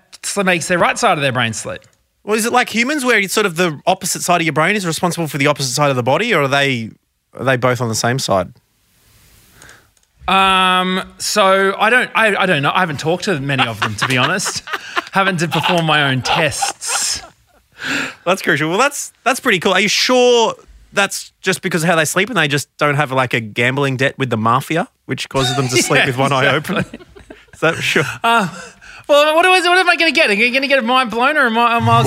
makes 0.44 0.68
their 0.68 0.78
right 0.78 0.98
side 0.98 1.16
of 1.18 1.22
their 1.22 1.32
brain 1.32 1.52
sleep. 1.52 1.82
Well, 2.24 2.36
is 2.36 2.44
it 2.44 2.52
like 2.52 2.68
humans 2.74 3.04
where 3.04 3.18
it's 3.18 3.32
sort 3.32 3.46
of 3.46 3.56
the 3.56 3.80
opposite 3.86 4.22
side 4.22 4.40
of 4.40 4.46
your 4.46 4.52
brain 4.52 4.74
is 4.76 4.86
responsible 4.86 5.26
for 5.28 5.38
the 5.38 5.46
opposite 5.46 5.72
side 5.74 5.90
of 5.90 5.96
the 5.96 6.02
body, 6.02 6.34
or 6.34 6.42
are 6.42 6.48
they 6.48 6.90
are 7.34 7.44
they 7.44 7.56
both 7.56 7.80
on 7.80 7.88
the 7.88 7.94
same 7.94 8.18
side? 8.18 8.52
Um, 10.28 11.14
so 11.18 11.74
I 11.78 11.88
don't, 11.88 12.10
I, 12.14 12.36
I 12.36 12.46
don't 12.46 12.62
know. 12.62 12.70
I 12.74 12.80
haven't 12.80 13.00
talked 13.00 13.24
to 13.24 13.40
many 13.40 13.66
of 13.66 13.80
them, 13.80 13.94
to 13.96 14.06
be 14.06 14.18
honest. 14.18 14.62
haven't 15.12 15.38
to 15.38 15.48
perform 15.48 15.86
my 15.86 16.10
own 16.10 16.20
tests. 16.22 17.22
That's 18.26 18.42
crucial. 18.42 18.68
Well, 18.68 18.78
that's 18.78 19.12
that's 19.24 19.40
pretty 19.40 19.58
cool. 19.58 19.72
Are 19.72 19.80
you 19.80 19.88
sure 19.88 20.54
that's 20.92 21.32
just 21.40 21.62
because 21.62 21.82
of 21.82 21.88
how 21.88 21.96
they 21.96 22.04
sleep 22.04 22.28
and 22.28 22.36
they 22.36 22.48
just 22.48 22.68
don't 22.76 22.96
have 22.96 23.10
like 23.12 23.32
a 23.34 23.40
gambling 23.40 23.96
debt 23.96 24.18
with 24.18 24.28
the 24.30 24.36
mafia, 24.36 24.88
which 25.06 25.28
causes 25.28 25.56
them 25.56 25.68
to 25.68 25.76
sleep 25.82 26.00
Yeah, 26.00 26.06
with 26.06 26.18
one 26.18 26.32
eye 26.32 26.54
open? 26.54 26.76
Is 27.54 27.60
that 27.60 27.76
sure? 27.76 28.04
Well, 28.22 29.34
what, 29.34 29.42
do 29.42 29.48
I, 29.48 29.60
what 29.60 29.78
am 29.78 29.88
I 29.88 29.96
going 29.96 30.12
to 30.12 30.14
get? 30.14 30.28
Are 30.28 30.34
you 30.34 30.50
going 30.50 30.62
to 30.62 30.68
get 30.68 30.78
a 30.78 30.82
mind 30.82 31.10
blown 31.10 31.36
or 31.38 31.46
a 31.46 31.50
mi- 31.50 31.56
a 31.58 31.80
mild? 31.80 32.06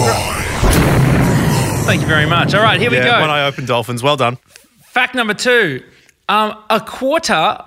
Thank 1.86 2.02
you 2.02 2.08
very 2.08 2.28
much. 2.28 2.54
All 2.54 2.62
right, 2.62 2.80
here 2.80 2.92
we 2.92 2.98
go. 2.98 3.20
one 3.20 3.30
eye 3.30 3.48
open 3.48 3.66
dolphins. 3.66 4.04
Well 4.04 4.16
done. 4.18 4.38
Fact 4.84 5.16
number 5.16 5.34
two: 5.34 5.84
um, 6.30 6.56
a 6.70 6.80
quarter 6.80 7.58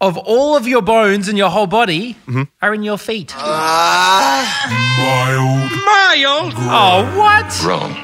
of 0.00 0.16
all 0.18 0.56
of 0.56 0.66
your 0.68 0.82
bones 0.82 1.28
in 1.28 1.36
your 1.36 1.50
whole 1.50 1.66
body 1.66 2.14
Mm-hmm. 2.26 2.42
are 2.62 2.74
in 2.74 2.82
your 2.82 2.98
feet. 2.98 3.34
Wild. 3.36 4.46
Oh, 6.56 7.04
what? 7.16 7.64
Wrong. 7.64 7.94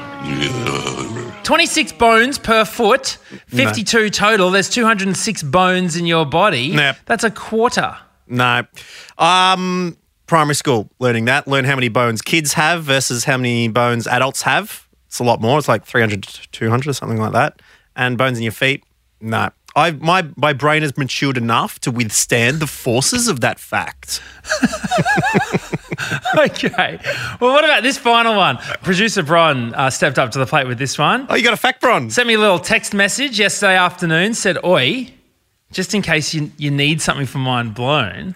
26 1.43 1.93
bones 1.93 2.37
per 2.37 2.63
foot, 2.65 3.17
52 3.47 4.09
total. 4.09 4.51
There's 4.51 4.69
206 4.69 5.43
bones 5.43 5.95
in 5.97 6.05
your 6.05 6.25
body. 6.25 6.73
Nah. 6.73 6.93
That's 7.05 7.23
a 7.23 7.31
quarter. 7.31 7.97
No. 8.27 8.63
Um, 9.17 9.97
primary 10.27 10.55
school, 10.55 10.89
learning 10.99 11.25
that. 11.25 11.47
Learn 11.47 11.65
how 11.65 11.75
many 11.75 11.89
bones 11.89 12.21
kids 12.21 12.53
have 12.53 12.83
versus 12.83 13.23
how 13.25 13.37
many 13.37 13.67
bones 13.67 14.07
adults 14.07 14.43
have. 14.43 14.87
It's 15.07 15.19
a 15.19 15.23
lot 15.23 15.41
more. 15.41 15.57
It's 15.57 15.67
like 15.67 15.85
300 15.85 16.23
to 16.23 16.49
200 16.51 16.89
or 16.89 16.93
something 16.93 17.19
like 17.19 17.33
that. 17.33 17.61
And 17.95 18.17
bones 18.17 18.37
in 18.37 18.43
your 18.43 18.53
feet, 18.53 18.83
no. 19.19 19.49
I, 19.75 19.91
my, 19.91 20.27
my 20.35 20.53
brain 20.53 20.81
has 20.81 20.97
matured 20.97 21.37
enough 21.37 21.79
to 21.81 21.91
withstand 21.91 22.59
the 22.59 22.67
forces 22.67 23.27
of 23.27 23.39
that 23.41 23.59
fact. 23.59 24.21
okay. 26.37 26.99
Well, 27.39 27.53
what 27.53 27.63
about 27.63 27.83
this 27.83 27.97
final 27.97 28.35
one? 28.35 28.57
Producer 28.83 29.23
Bron 29.23 29.73
uh, 29.73 29.89
stepped 29.89 30.19
up 30.19 30.31
to 30.31 30.39
the 30.39 30.45
plate 30.45 30.67
with 30.67 30.77
this 30.77 30.97
one. 30.97 31.25
Oh, 31.29 31.35
you 31.35 31.43
got 31.43 31.53
a 31.53 31.57
fact, 31.57 31.79
Bron? 31.81 32.09
Sent 32.09 32.27
me 32.27 32.33
a 32.33 32.39
little 32.39 32.59
text 32.59 32.93
message 32.93 33.39
yesterday 33.39 33.77
afternoon, 33.77 34.33
said, 34.33 34.57
Oi, 34.65 35.13
just 35.71 35.93
in 35.93 36.01
case 36.01 36.33
you, 36.33 36.51
you 36.57 36.69
need 36.69 37.01
something 37.01 37.25
for 37.25 37.37
mind 37.37 37.73
blown, 37.73 38.35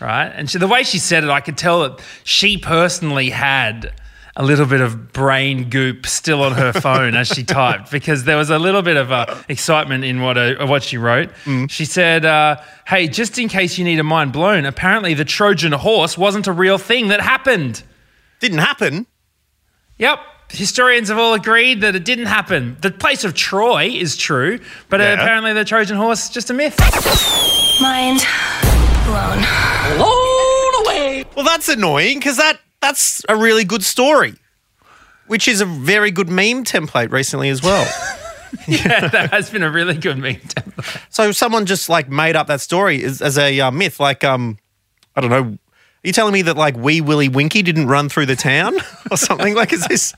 right? 0.00 0.28
And 0.28 0.50
she, 0.50 0.58
the 0.58 0.66
way 0.66 0.82
she 0.82 0.98
said 0.98 1.22
it, 1.22 1.30
I 1.30 1.40
could 1.40 1.56
tell 1.56 1.88
that 1.88 2.04
she 2.24 2.58
personally 2.58 3.30
had 3.30 3.92
a 4.38 4.44
little 4.44 4.66
bit 4.66 4.82
of 4.82 5.12
brain 5.14 5.70
goop 5.70 6.06
still 6.06 6.42
on 6.42 6.52
her 6.52 6.72
phone 6.72 7.14
as 7.14 7.26
she 7.28 7.42
typed 7.42 7.90
because 7.90 8.24
there 8.24 8.36
was 8.36 8.50
a 8.50 8.58
little 8.58 8.82
bit 8.82 8.96
of 8.98 9.10
uh, 9.10 9.34
excitement 9.48 10.04
in 10.04 10.20
what, 10.20 10.36
uh, 10.36 10.66
what 10.66 10.82
she 10.82 10.98
wrote. 10.98 11.30
She 11.68 11.86
said, 11.86 12.24
uh, 12.26 12.60
Hey, 12.86 13.08
just 13.08 13.38
in 13.38 13.48
case 13.48 13.78
you 13.78 13.84
need 13.84 13.98
a 13.98 14.04
mind 14.04 14.32
blown, 14.32 14.66
apparently 14.66 15.14
the 15.14 15.24
Trojan 15.24 15.72
horse 15.72 16.18
wasn't 16.18 16.46
a 16.46 16.52
real 16.52 16.76
thing 16.76 17.08
that 17.08 17.20
happened. 17.22 17.82
Didn't 18.40 18.58
happen. 18.58 19.06
Yep. 19.98 20.18
Historians 20.50 21.08
have 21.08 21.18
all 21.18 21.32
agreed 21.34 21.80
that 21.80 21.96
it 21.96 22.04
didn't 22.04 22.26
happen. 22.26 22.76
The 22.82 22.90
place 22.90 23.24
of 23.24 23.32
Troy 23.34 23.86
is 23.86 24.16
true, 24.16 24.60
but 24.90 25.00
uh, 25.00 25.04
Yeah. 25.04 25.12
apparently 25.14 25.54
the 25.54 25.64
Trojan 25.64 25.96
horse 25.96 26.24
is 26.26 26.30
just 26.30 26.50
a 26.50 26.54
myth. 26.54 26.78
Mind 27.80 28.20
blown. 29.06 29.42
Blown 29.96 30.84
away. 30.86 31.24
Well, 31.34 31.44
that's 31.44 31.68
annoying 31.68 32.18
because 32.18 32.36
that, 32.36 32.58
that's 32.86 33.22
a 33.28 33.36
really 33.36 33.64
good 33.64 33.82
story, 33.82 34.34
which 35.26 35.48
is 35.48 35.60
a 35.60 35.66
very 35.66 36.10
good 36.10 36.28
meme 36.28 36.64
template 36.64 37.10
recently 37.10 37.48
as 37.48 37.62
well. 37.62 37.82
yeah, 38.68 39.08
that 39.08 39.30
has 39.32 39.50
been 39.50 39.64
a 39.64 39.70
really 39.70 39.94
good 39.94 40.18
meme. 40.18 40.36
template. 40.36 41.02
So 41.10 41.32
someone 41.32 41.66
just 41.66 41.88
like 41.88 42.08
made 42.08 42.36
up 42.36 42.46
that 42.46 42.60
story 42.60 43.02
as, 43.02 43.20
as 43.20 43.38
a 43.38 43.60
uh, 43.60 43.70
myth, 43.70 43.98
like 43.98 44.22
um, 44.22 44.58
I 45.16 45.20
don't 45.20 45.30
know. 45.30 45.42
Are 45.42 46.06
you 46.06 46.12
telling 46.12 46.32
me 46.32 46.42
that 46.42 46.56
like 46.56 46.76
Wee 46.76 47.00
Willie 47.00 47.28
Winky 47.28 47.62
didn't 47.62 47.88
run 47.88 48.08
through 48.08 48.26
the 48.26 48.36
town 48.36 48.76
or 49.10 49.16
something? 49.16 49.54
like, 49.54 49.72
is 49.72 49.84
this 49.88 50.14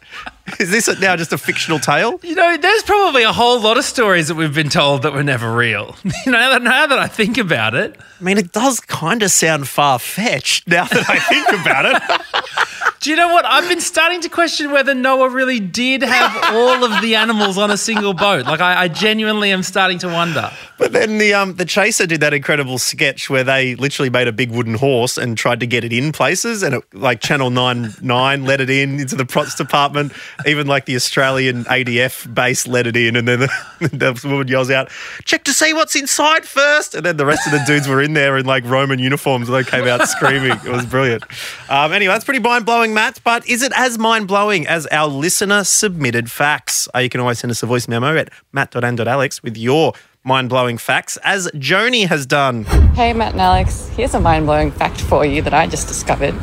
is 0.60 0.70
this 0.70 0.88
now 1.00 1.16
just 1.16 1.32
a 1.32 1.38
fictional 1.38 1.78
tale? 1.78 2.20
You 2.22 2.34
know, 2.34 2.56
there's 2.56 2.82
probably 2.82 3.22
a 3.22 3.32
whole 3.32 3.60
lot 3.60 3.78
of 3.78 3.84
stories 3.84 4.28
that 4.28 4.34
we've 4.34 4.54
been 4.54 4.68
told 4.68 5.02
that 5.02 5.12
were 5.12 5.22
never 5.22 5.52
real. 5.54 5.96
You 6.26 6.32
know, 6.32 6.58
now 6.58 6.86
that, 6.86 6.98
I 6.98 7.06
think 7.06 7.38
about 7.38 7.74
it, 7.74 7.96
I 8.20 8.24
mean, 8.24 8.38
it 8.38 8.52
does 8.52 8.80
kind 8.80 9.22
of 9.22 9.30
sound 9.30 9.68
far 9.68 9.98
fetched 9.98 10.66
now 10.66 10.84
that 10.84 11.08
I 11.08 11.18
think 11.20 11.48
about 11.60 11.86
it. 11.86 12.96
do 13.00 13.10
you 13.10 13.16
know 13.16 13.28
what? 13.28 13.44
I've 13.46 13.68
been 13.68 13.80
starting 13.80 14.20
to 14.22 14.28
question 14.28 14.72
whether 14.72 14.94
Noah 14.94 15.30
really 15.30 15.60
did 15.60 16.02
have 16.02 16.54
all 16.54 16.84
of 16.84 17.00
the 17.00 17.14
animals 17.14 17.56
on 17.56 17.70
a 17.70 17.76
single 17.76 18.14
boat. 18.14 18.46
Like, 18.46 18.60
I, 18.60 18.82
I 18.82 18.88
genuinely 18.88 19.52
am 19.52 19.62
starting 19.62 19.98
to 20.00 20.08
wonder. 20.08 20.50
But 20.78 20.92
then 20.92 21.18
the 21.18 21.34
um 21.34 21.56
the 21.56 21.64
chaser 21.64 22.06
did 22.06 22.20
that 22.20 22.32
incredible 22.32 22.78
sketch 22.78 23.28
where 23.28 23.42
they 23.42 23.74
literally 23.74 24.10
made 24.10 24.28
a 24.28 24.32
big 24.32 24.50
wooden 24.50 24.74
horse 24.74 25.18
and 25.18 25.36
tried 25.36 25.60
to 25.60 25.66
get 25.66 25.84
it 25.84 25.92
in 25.92 26.12
places, 26.12 26.62
and 26.62 26.76
it, 26.76 26.84
like 26.94 27.20
Channel 27.20 27.50
Nine 27.50 27.92
Nine 28.00 28.44
let 28.44 28.60
it 28.60 28.70
in 28.70 29.00
into 29.00 29.16
the 29.16 29.26
props 29.26 29.56
department. 29.56 30.12
Even 30.46 30.66
like 30.66 30.84
the 30.84 30.96
Australian 30.96 31.64
ADF 31.64 32.32
base 32.32 32.66
let 32.66 32.86
it 32.86 32.96
in, 32.96 33.16
and 33.16 33.26
then 33.26 33.40
the, 33.40 33.48
the 33.80 34.28
woman 34.28 34.48
yells 34.48 34.70
out, 34.70 34.90
"Check 35.24 35.44
to 35.44 35.52
see 35.52 35.72
what's 35.72 35.96
inside 35.96 36.44
first. 36.44 36.94
And 36.94 37.04
then 37.04 37.16
the 37.16 37.26
rest 37.26 37.46
of 37.46 37.52
the 37.52 37.62
dudes 37.66 37.88
were 37.88 38.00
in 38.00 38.14
there 38.14 38.36
in 38.38 38.46
like 38.46 38.64
Roman 38.64 38.98
uniforms, 38.98 39.48
and 39.48 39.56
they 39.56 39.68
came 39.68 39.86
out 39.86 40.08
screaming. 40.08 40.52
It 40.64 40.70
was 40.70 40.86
brilliant. 40.86 41.24
Um, 41.68 41.92
anyway, 41.92 42.12
that's 42.14 42.24
pretty 42.24 42.40
mind 42.40 42.66
blowing, 42.66 42.94
Matt. 42.94 43.20
But 43.24 43.46
is 43.48 43.62
it 43.62 43.72
as 43.76 43.98
mind 43.98 44.28
blowing 44.28 44.66
as 44.66 44.86
our 44.88 45.08
listener 45.08 45.64
submitted 45.64 46.30
facts? 46.30 46.88
Uh, 46.94 47.00
you 47.00 47.08
can 47.08 47.20
always 47.20 47.38
send 47.38 47.50
us 47.50 47.62
a 47.62 47.66
voice 47.66 47.88
memo 47.88 48.16
at 48.16 48.30
matt.and.alex 48.52 49.42
with 49.42 49.56
your 49.56 49.92
mind 50.24 50.48
blowing 50.48 50.78
facts, 50.78 51.16
as 51.24 51.48
Joni 51.54 52.06
has 52.06 52.26
done. 52.26 52.64
Hey, 52.94 53.12
Matt 53.12 53.32
and 53.32 53.40
Alex. 53.40 53.88
Here's 53.96 54.14
a 54.14 54.20
mind 54.20 54.46
blowing 54.46 54.70
fact 54.70 55.00
for 55.00 55.24
you 55.24 55.42
that 55.42 55.54
I 55.54 55.66
just 55.66 55.88
discovered. 55.88 56.34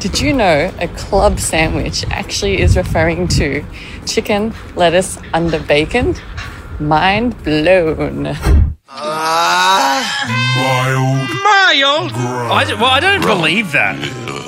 Did 0.00 0.20
you 0.20 0.32
know 0.32 0.72
a 0.78 0.86
club 0.88 1.40
sandwich 1.40 2.04
actually 2.10 2.60
is 2.60 2.76
referring 2.76 3.26
to 3.28 3.64
chicken, 4.06 4.54
lettuce 4.76 5.18
under 5.34 5.58
bacon? 5.58 6.14
Mind 6.78 7.42
blown. 7.42 8.24
Wild. 8.24 8.78
I, 12.50 12.64
d- 12.66 12.74
well, 12.74 12.84
I 12.86 13.00
don't 13.00 13.22
believe 13.22 13.72
that. 13.72 13.98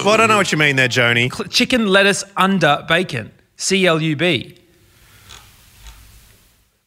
Well, 0.04 0.11
I 0.11 0.16
don't 0.16 0.28
know 0.28 0.37
what 0.37 0.52
you 0.52 0.59
mean 0.59 0.76
there, 0.76 0.88
Joni. 0.88 1.33
Cl- 1.35 1.49
Chicken, 1.49 1.88
lettuce 1.88 2.23
under 2.37 2.85
bacon. 2.88 3.33
C 3.57 3.87
L 3.87 4.00
U 4.00 4.14
B. 4.16 4.57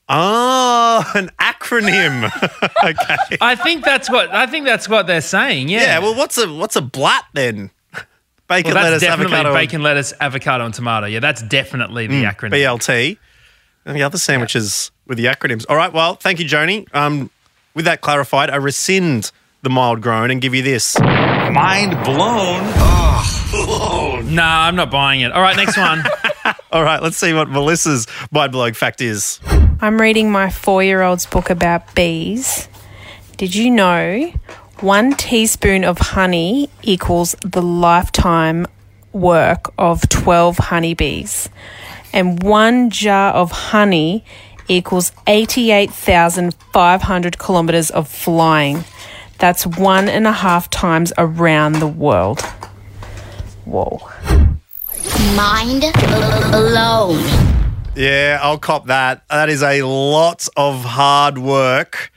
Oh, 0.09 1.03
an 1.15 1.29
acronym. 1.39 2.25
okay. 2.83 3.37
I 3.41 3.55
think 3.55 3.83
that's 3.83 4.09
what 4.09 4.31
I 4.33 4.47
think 4.47 4.65
that's 4.65 4.87
what 4.87 5.05
they're 5.07 5.21
saying. 5.21 5.69
Yeah. 5.69 5.81
Yeah. 5.81 5.99
Well, 5.99 6.15
what's 6.15 6.37
a 6.37 6.51
what's 6.51 6.75
a 6.75 6.81
blat 6.81 7.25
then? 7.33 7.71
Bacon, 8.47 8.73
Well, 8.73 8.83
that's 8.83 8.91
lettuce, 8.91 9.01
definitely 9.03 9.35
avocado, 9.35 9.53
bacon, 9.53 9.83
lettuce, 9.83 10.13
avocado, 10.19 10.65
and 10.65 10.73
tomato. 10.73 11.07
Yeah, 11.07 11.19
that's 11.19 11.41
definitely 11.41 12.07
the 12.07 12.23
acronym. 12.23 12.51
BLT, 12.51 13.17
and 13.85 13.95
the 13.95 14.03
other 14.03 14.17
sandwiches 14.17 14.91
with 15.07 15.17
the 15.17 15.25
acronyms. 15.25 15.65
All 15.69 15.75
right. 15.75 15.91
Well, 15.91 16.15
thank 16.15 16.39
you, 16.39 16.45
Joni. 16.45 16.93
Um, 16.93 17.29
with 17.73 17.85
that 17.85 18.01
clarified, 18.01 18.49
I 18.49 18.57
rescind 18.57 19.31
the 19.61 19.69
mild 19.69 20.01
groan 20.01 20.29
and 20.29 20.41
give 20.41 20.53
you 20.53 20.61
this. 20.61 20.99
Mind 20.99 21.91
blown. 22.03 22.63
Nah, 24.35 24.67
I'm 24.67 24.75
not 24.75 24.89
buying 24.91 25.21
it. 25.21 25.31
All 25.31 25.41
right, 25.41 25.55
next 25.55 25.77
one. 25.77 26.03
All 26.71 26.83
right. 26.83 27.01
Let's 27.01 27.17
see 27.17 27.33
what 27.33 27.49
Melissa's 27.49 28.07
mind 28.31 28.51
blowing 28.51 28.73
fact 28.73 28.99
is. 28.99 29.39
I'm 29.79 30.01
reading 30.01 30.31
my 30.31 30.49
four 30.49 30.83
year 30.83 31.01
old's 31.01 31.25
book 31.25 31.49
about 31.49 31.93
bees. 31.95 32.67
Did 33.37 33.53
you 33.55 33.69
know 33.71 34.33
one 34.79 35.13
teaspoon 35.13 35.83
of 35.83 35.97
honey 35.97 36.69
equals 36.81 37.35
the 37.43 37.61
lifetime 37.61 38.65
work 39.11 39.73
of 39.77 40.07
12 40.09 40.57
honeybees? 40.57 41.49
And 42.11 42.41
one 42.43 42.89
jar 42.89 43.33
of 43.33 43.51
honey 43.51 44.25
equals 44.67 45.11
88,500 45.27 47.37
kilometers 47.37 47.91
of 47.91 48.07
flying. 48.07 48.83
That's 49.39 49.65
one 49.65 50.07
and 50.07 50.27
a 50.27 50.31
half 50.31 50.69
times 50.69 51.11
around 51.17 51.79
the 51.79 51.87
world. 51.87 52.41
Whoa. 53.65 53.99
Mind 55.35 55.81
blown. 56.51 57.19
Yeah, 57.95 58.39
I'll 58.41 58.57
cop 58.57 58.87
that. 58.87 59.23
That 59.29 59.49
is 59.49 59.61
a 59.61 59.83
lot 59.83 60.47
of 60.55 60.83
hard 60.83 61.37
work 61.37 62.11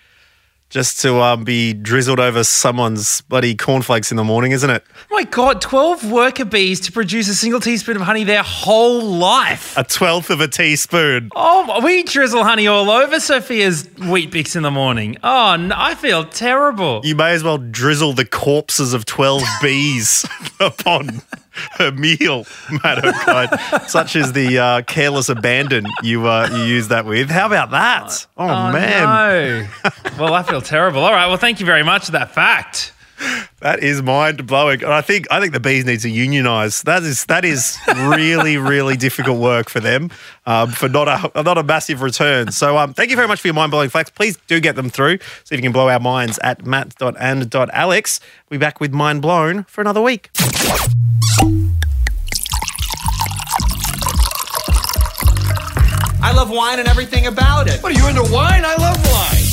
just 0.69 1.01
to 1.01 1.21
um, 1.21 1.45
be 1.45 1.73
drizzled 1.73 2.19
over 2.21 2.43
someone's 2.43 3.21
bloody 3.23 3.55
cornflakes 3.55 4.11
in 4.11 4.17
the 4.17 4.25
morning, 4.25 4.53
isn't 4.53 4.69
it? 4.69 4.85
Oh 4.95 5.15
my 5.15 5.25
God, 5.25 5.61
12 5.61 6.11
worker 6.11 6.45
bees 6.45 6.81
to 6.81 6.93
produce 6.93 7.29
a 7.29 7.35
single 7.35 7.61
teaspoon 7.61 7.97
of 7.97 8.03
honey 8.03 8.25
their 8.25 8.43
whole 8.43 9.01
life. 9.03 9.77
A 9.77 9.85
twelfth 9.85 10.31
of 10.31 10.41
a 10.41 10.49
teaspoon. 10.49 11.31
Oh, 11.37 11.81
we 11.85 12.03
drizzle 12.03 12.43
honey 12.45 12.67
all 12.67 12.91
over 12.91 13.21
Sophia's 13.21 13.89
Weet-Bix 13.99 14.57
in 14.57 14.63
the 14.63 14.71
morning. 14.71 15.17
Oh, 15.23 15.57
no, 15.57 15.75
I 15.79 15.95
feel 15.95 16.25
terrible. 16.25 17.01
You 17.05 17.15
may 17.15 17.33
as 17.33 17.45
well 17.45 17.59
drizzle 17.59 18.13
the 18.13 18.27
corpses 18.27 18.93
of 18.93 19.05
12 19.07 19.43
bees 19.63 20.27
upon 20.61 21.23
her 21.79 21.91
meal, 21.93 22.47
Matt 22.83 23.05
Okine. 23.05 23.89
Such 23.89 24.17
as 24.17 24.33
the 24.33 24.59
uh, 24.59 24.83
careless 24.83 25.29
abandon 25.29 25.87
you 26.03 26.27
uh, 26.27 26.49
you 26.53 26.63
use 26.65 26.89
that 26.89 27.05
with. 27.07 27.31
How 27.31 27.47
about 27.47 27.71
that? 27.71 28.27
Oh, 28.37 28.45
Oh, 28.49 28.73
man. 28.73 29.69
no. 29.85 29.91
well, 30.19 30.35
I 30.35 30.43
feel 30.43 30.61
terrible. 30.63 31.01
All 31.03 31.13
right, 31.13 31.27
well, 31.29 31.37
thank 31.37 31.61
you 31.61 31.67
very 31.67 31.83
much 31.83 32.07
for 32.07 32.13
that 32.13 32.33
fact. 32.35 32.93
That 33.61 33.83
is 33.83 34.03
mind 34.03 34.47
blowing. 34.47 34.83
And 34.83 34.93
I 34.93 35.01
think 35.01 35.27
I 35.31 35.41
think 35.41 35.53
the 35.53 35.61
bees 35.61 35.85
need 35.85 36.01
to 36.01 36.09
unionise. 36.09 36.83
That 36.85 37.03
is 37.03 37.25
that 37.27 37.45
is 37.45 37.79
really 37.97 38.57
really 38.59 38.97
difficult 38.97 39.41
work 39.41 39.71
for 39.71 39.81
them 39.81 40.11
um, 40.45 40.71
for 40.71 40.89
not 40.89 41.09
a 41.09 41.43
not 41.43 41.57
a 41.57 41.63
massive 41.63 42.03
return. 42.03 42.53
So 42.53 42.77
um, 42.77 42.93
thank 42.93 43.11
you 43.11 43.17
very 43.17 43.29
much 43.29 43.41
for 43.41 43.49
your 43.49 43.55
mind 43.55 43.71
blowing 43.71 43.89
facts. 43.89 44.11
Please 44.11 44.37
do 44.47 44.61
get 44.61 44.77
them 44.77 44.91
through. 44.91 45.19
See 45.45 45.55
if 45.55 45.59
you 45.59 45.63
can 45.63 45.73
blow 45.73 45.89
our 45.89 46.01
minds 46.01 46.39
at 46.43 46.67
matt.and.alex. 46.67 48.21
We'll 48.51 48.59
be 48.59 48.61
back 48.61 48.79
with 48.79 48.93
mind 48.93 49.23
blown 49.23 49.65
for 49.65 49.81
another 49.81 50.03
week. 50.03 50.31
I 56.23 56.33
love 56.33 56.51
wine 56.51 56.79
and 56.79 56.89
everything 56.89 57.27
about 57.27 57.69
it. 57.69 57.83
What 57.83 57.93
are 57.93 57.99
you 57.99 58.09
into 58.09 58.23
wine? 58.33 58.65
I 58.65 58.75
love 58.77 58.99
wine. 59.07 59.46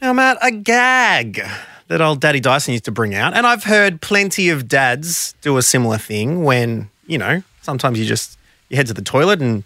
Now, 0.00 0.12
Matt, 0.12 0.38
a 0.42 0.50
gag 0.50 1.40
that 1.88 2.00
old 2.00 2.20
Daddy 2.20 2.40
Dyson 2.40 2.72
used 2.72 2.84
to 2.86 2.90
bring 2.90 3.14
out, 3.14 3.34
and 3.34 3.46
I've 3.46 3.64
heard 3.64 4.00
plenty 4.00 4.48
of 4.48 4.66
dads 4.66 5.34
do 5.42 5.56
a 5.56 5.62
similar 5.62 5.98
thing 5.98 6.42
when 6.44 6.90
you 7.06 7.18
know 7.18 7.42
sometimes 7.60 7.98
you 7.98 8.04
just 8.04 8.38
you 8.68 8.76
head 8.76 8.86
to 8.88 8.94
the 8.94 9.02
toilet 9.02 9.40
and 9.40 9.64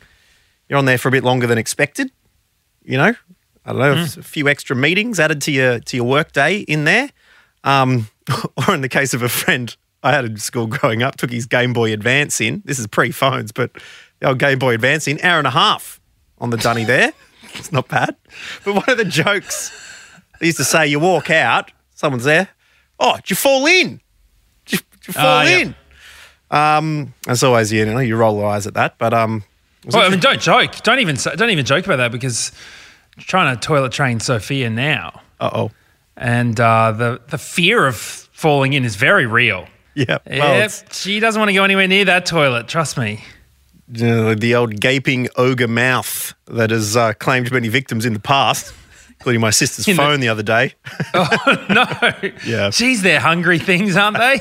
you're 0.69 0.79
on 0.79 0.85
there 0.85 0.99
for 0.99 1.09
a 1.09 1.13
bit 1.13 1.25
longer 1.25 1.47
than 1.47 1.59
expected. 1.59 2.11
You 2.85 2.99
know, 2.99 3.15
I 3.65 3.73
don't 3.73 3.79
know, 3.79 3.93
a 3.93 4.07
few 4.07 4.49
extra 4.49 4.77
meetings 4.77 5.19
added 5.19 5.41
to 5.43 5.53
your 5.53 5.81
to 5.81 5.97
your 5.97 6.07
work 6.07 6.33
day 6.33 6.59
in 6.59 6.85
there, 6.85 7.11
um, 7.65 8.09
or 8.69 8.75
in 8.75 8.83
the 8.83 8.89
case 8.89 9.15
of 9.15 9.23
a 9.23 9.29
friend 9.29 9.75
I 10.07 10.13
had 10.13 10.25
in 10.25 10.37
school 10.37 10.67
growing 10.69 11.03
up, 11.03 11.17
took 11.17 11.31
his 11.31 11.47
Game 11.47 11.73
Boy 11.73 11.93
Advance 11.93 12.41
in. 12.41 12.63
This 12.65 12.79
is 12.79 12.87
pre 12.87 13.11
phones, 13.11 13.51
but 13.51 13.73
the 14.21 14.29
old 14.29 14.39
Game 14.39 14.59
Boy 14.59 14.75
Advance 14.75 15.09
in 15.09 15.21
hour 15.23 15.39
and 15.39 15.47
a 15.47 15.51
half 15.51 16.01
on 16.39 16.51
the 16.51 16.57
dunny 16.57 16.85
there. 16.85 17.13
It's 17.55 17.73
not 17.73 17.89
bad. 17.89 18.15
But 18.67 18.75
one 18.75 18.85
of 18.89 18.99
the 18.99 19.05
jokes 19.07 19.73
they 20.41 20.47
used 20.47 20.59
to 20.59 20.65
say, 20.65 20.87
you 20.89 20.99
walk 21.01 21.31
out, 21.31 21.73
someone's 21.95 22.25
there. 22.25 22.49
Oh, 23.01 23.17
did 23.17 23.31
you 23.31 23.37
fall 23.37 23.65
in? 23.67 24.01
Did 24.67 24.73
you, 24.73 24.79
did 25.01 25.07
you 25.09 25.13
fall 25.15 25.25
Ah, 25.25 25.43
yep. 25.45 25.67
in? 25.67 25.75
Um, 26.51 27.15
as 27.27 27.43
always, 27.43 27.73
you 27.73 27.87
know, 27.87 27.99
you 27.99 28.15
roll 28.17 28.37
your 28.37 28.47
eyes 28.47 28.67
at 28.67 28.75
that, 28.75 28.99
but 28.99 29.15
um, 29.15 29.43
Well, 29.87 30.05
I 30.05 30.11
mean, 30.11 30.21
don't 30.21 30.41
joke. 30.41 30.73
Don't 30.83 30.99
even 30.99 31.17
don't 31.37 31.49
even 31.51 31.65
joke 31.65 31.87
about 31.87 31.97
that 31.97 32.13
because 32.13 32.53
I'm 33.17 33.23
trying 33.23 33.57
to 33.57 33.61
toilet 33.61 33.93
train 33.93 34.21
Sophia 34.21 34.69
now, 34.69 35.23
uh-oh. 35.41 35.71
and 36.17 36.61
uh, 36.61 36.93
the 36.93 37.23
the 37.29 37.39
fear 37.39 37.87
of 37.87 37.97
falling 37.97 38.75
in 38.75 38.85
is 38.85 38.97
very 38.97 39.25
real. 39.25 39.67
Yeah, 40.09 40.19
well, 40.27 40.59
Yep, 40.59 40.93
she 40.93 41.21
doesn't 41.21 41.41
want 41.41 41.49
to 41.49 41.55
go 41.55 41.65
anywhere 41.65 41.89
near 41.89 42.05
that 42.05 42.27
toilet. 42.27 42.69
Trust 42.69 42.99
me. 42.99 43.25
the 43.89 44.55
old 44.55 44.79
gaping 44.81 45.29
ogre 45.37 45.69
mouth 45.69 46.35
that 46.47 46.71
has 46.71 46.97
uh, 46.97 47.15
claimed 47.15 47.51
many 47.51 47.69
victims 47.69 48.05
in 48.05 48.13
the 48.13 48.21
past, 48.21 48.75
including 49.19 49.41
my 49.41 49.49
sister's 49.51 49.89
In 49.89 49.97
the- 49.97 50.03
phone 50.03 50.21
the 50.21 50.29
other 50.29 50.43
day. 50.43 50.75
Oh, 51.15 51.67
no. 51.71 51.87
Yeah. 52.45 52.69
Geez, 52.71 53.01
they're 53.03 53.21
hungry 53.21 53.59
things, 53.59 53.97
aren't 53.97 54.19
they? 54.19 54.41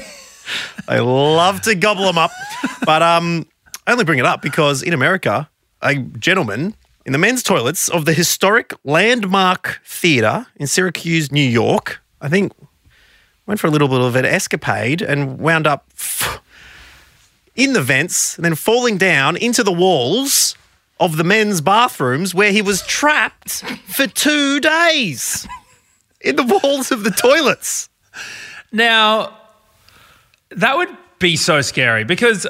They 0.89 0.99
love 0.99 1.61
to 1.61 1.73
gobble 1.75 2.03
them 2.03 2.17
up. 2.17 2.31
But 2.85 3.01
um, 3.01 3.47
I 3.87 3.93
only 3.93 4.03
bring 4.03 4.19
it 4.19 4.25
up 4.25 4.41
because 4.41 4.83
in 4.83 4.91
America, 4.93 5.49
a 5.81 5.95
gentleman 5.95 6.75
in 7.05 7.13
the 7.13 7.17
men's 7.17 7.43
toilets 7.43 7.87
of 7.87 8.03
the 8.05 8.13
historic 8.13 8.73
Landmark 8.83 9.79
Theatre 9.85 10.47
in 10.57 10.67
Syracuse, 10.67 11.31
New 11.31 11.47
York, 11.47 12.01
I 12.19 12.27
think 12.29 12.51
went 13.45 13.60
for 13.60 13.67
a 13.67 13.69
little 13.69 13.88
bit 13.88 14.01
of 14.01 14.15
an 14.15 14.25
escapade 14.25 15.01
and 15.01 15.39
wound 15.39 15.67
up 15.67 15.91
in 17.55 17.73
the 17.73 17.81
vents 17.81 18.36
and 18.36 18.45
then 18.45 18.55
falling 18.55 18.97
down 18.97 19.38
into 19.38 19.63
the 19.63 19.71
walls 19.71 20.55
of 20.99 21.17
the 21.17 21.23
men's 21.23 21.62
bathrooms 21.62 22.34
where 22.34 22.51
he 22.51 22.62
was 22.62 22.86
trapped 22.86 23.63
for 23.88 24.08
two 24.08 24.60
days 24.60 25.47
in 26.21 26.36
the 26.36 26.60
walls 26.63 26.91
of 26.91 27.03
the 27.03 27.12
toilets. 27.12 27.89
Now, 28.71 29.38
that 30.49 30.77
would 30.77 30.89
be 31.19 31.36
so 31.36 31.62
scary 31.62 32.03
because 32.03 32.47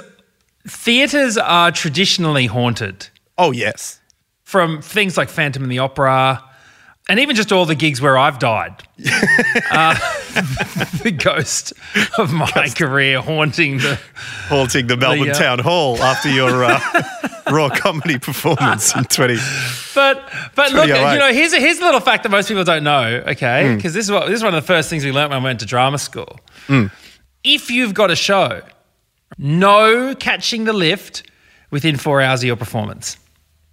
theatres 0.68 1.38
are 1.38 1.72
traditionally 1.72 2.46
haunted. 2.46 3.08
Oh, 3.38 3.52
yes. 3.52 4.00
From 4.44 4.82
things 4.82 5.18
like 5.18 5.30
Phantom 5.30 5.64
in 5.64 5.70
the 5.70 5.80
Opera 5.80 6.44
and 7.10 7.20
even 7.20 7.36
just 7.36 7.52
all 7.52 7.66
the 7.66 7.76
gigs 7.76 8.02
where 8.02 8.18
I've 8.18 8.40
died. 8.40 8.76
uh, 9.72 9.96
the 11.04 11.12
ghost 11.12 11.74
of 12.18 12.32
my 12.34 12.70
career 12.76 13.22
haunting 13.22 13.78
the. 13.78 14.00
haunting 14.48 14.88
the 14.88 14.98
Melbourne 14.98 15.30
uh, 15.30 15.34
Town 15.34 15.60
Hall 15.60 15.98
after 16.02 16.30
your 16.30 16.64
uh, 16.64 16.80
raw 17.52 17.70
comedy 17.70 18.20
performance 18.20 18.96
in 18.96 19.06
20. 19.06 19.38
But 19.94 20.30
but 20.56 20.72
look, 20.74 20.88
you 20.88 20.94
know, 20.94 21.32
here's 21.34 21.54
a, 21.54 21.60
here's 21.60 21.80
a 21.80 21.84
little 21.84 22.00
fact 22.02 22.24
that 22.24 22.30
most 22.30 22.48
people 22.48 22.64
don't 22.64 22.84
know. 22.84 23.24
Okay, 23.28 23.64
Mm. 23.66 23.76
because 23.78 23.94
this 23.94 24.06
is 24.06 24.12
what 24.12 24.28
this 24.28 24.38
is 24.38 24.44
one 24.44 24.54
of 24.54 24.62
the 24.62 24.68
first 24.68 24.90
things 24.90 25.04
we 25.06 25.12
learned 25.12 25.32
when 25.32 25.42
we 25.42 25.46
went 25.46 25.60
to 25.62 25.66
drama 25.66 25.98
school. 25.98 26.40
If 27.44 27.70
you've 27.72 27.94
got 27.94 28.12
a 28.12 28.16
show, 28.16 28.62
no 29.38 30.16
catching 30.16 30.64
the 30.66 30.74
lift 30.74 31.24
within 31.72 31.98
four 31.98 32.22
hours 32.22 32.42
of 32.42 32.48
your 32.48 32.56
performance. 32.56 33.18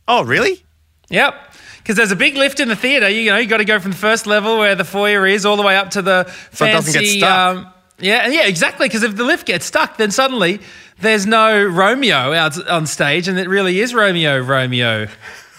Oh, 0.08 0.24
really? 0.24 0.62
Yep. 1.08 1.51
Because 1.82 1.96
there's 1.96 2.12
a 2.12 2.16
big 2.16 2.36
lift 2.36 2.60
in 2.60 2.68
the 2.68 2.76
theatre. 2.76 3.08
You 3.08 3.30
know, 3.32 3.38
you 3.38 3.46
got 3.48 3.56
to 3.58 3.64
go 3.64 3.80
from 3.80 3.90
the 3.90 3.96
first 3.96 4.26
level 4.26 4.58
where 4.58 4.74
the 4.76 4.84
foyer 4.84 5.26
is 5.26 5.44
all 5.44 5.56
the 5.56 5.62
way 5.64 5.76
up 5.76 5.90
to 5.90 6.02
the 6.02 6.24
So 6.52 6.64
it 6.64 6.70
fancy. 6.72 6.92
doesn't 6.92 7.00
get 7.02 7.08
stuck. 7.18 7.56
Um, 7.56 7.66
yeah, 7.98 8.28
yeah, 8.28 8.46
exactly. 8.46 8.86
Because 8.88 9.02
if 9.02 9.16
the 9.16 9.24
lift 9.24 9.46
gets 9.46 9.66
stuck, 9.66 9.96
then 9.96 10.10
suddenly 10.10 10.60
there's 11.00 11.26
no 11.26 11.64
Romeo 11.64 12.32
out 12.32 12.68
on 12.68 12.86
stage, 12.86 13.26
and 13.28 13.38
it 13.38 13.48
really 13.48 13.80
is 13.80 13.94
Romeo, 13.94 14.38
Romeo. 14.40 15.08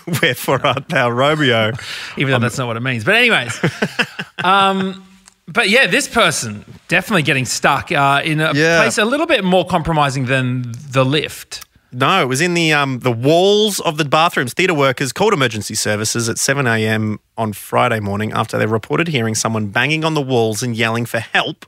Wherefore 0.22 0.66
art 0.66 0.90
thou 0.90 1.10
Romeo? 1.10 1.72
Even 2.18 2.32
though 2.32 2.40
that's 2.40 2.58
not 2.58 2.68
what 2.68 2.76
it 2.78 2.82
means. 2.82 3.04
But 3.06 3.16
anyways, 3.16 3.58
um, 4.44 5.06
but 5.48 5.70
yeah, 5.70 5.88
this 5.88 6.08
person 6.08 6.66
definitely 6.88 7.24
getting 7.24 7.46
stuck 7.46 7.92
uh, 7.92 8.22
in 8.24 8.40
a 8.42 8.54
Yeah. 8.54 8.82
place 8.82 8.98
a 8.98 9.06
little 9.06 9.26
bit 9.28 9.44
more 9.44 9.66
compromising 9.66 10.26
than 10.26 10.74
the 10.92 11.04
lift. 11.06 11.66
No, 11.94 12.24
it 12.24 12.26
was 12.26 12.42
in 12.42 12.56
the 12.56 12.74
um, 12.74 13.00
the 13.00 13.12
walls 13.12 13.80
of 13.80 13.98
the 13.98 14.06
bathrooms. 14.06 14.54
Theatre 14.54 14.74
workers 14.74 15.14
called 15.14 15.32
emergency 15.32 15.76
services 15.76 16.28
at 16.28 16.40
7 16.40 16.66
a.m. 16.66 17.20
on 17.38 17.54
Friday 17.54 18.00
morning 18.00 18.32
after 18.32 18.58
they 18.58 18.66
reported 18.66 19.08
hearing 19.08 19.36
someone 19.36 19.68
banging 19.68 20.04
on 20.04 20.16
the 20.16 20.22
walls 20.22 20.64
and 20.64 20.76
yelling 20.76 21.06
for 21.06 21.20
help. 21.20 21.66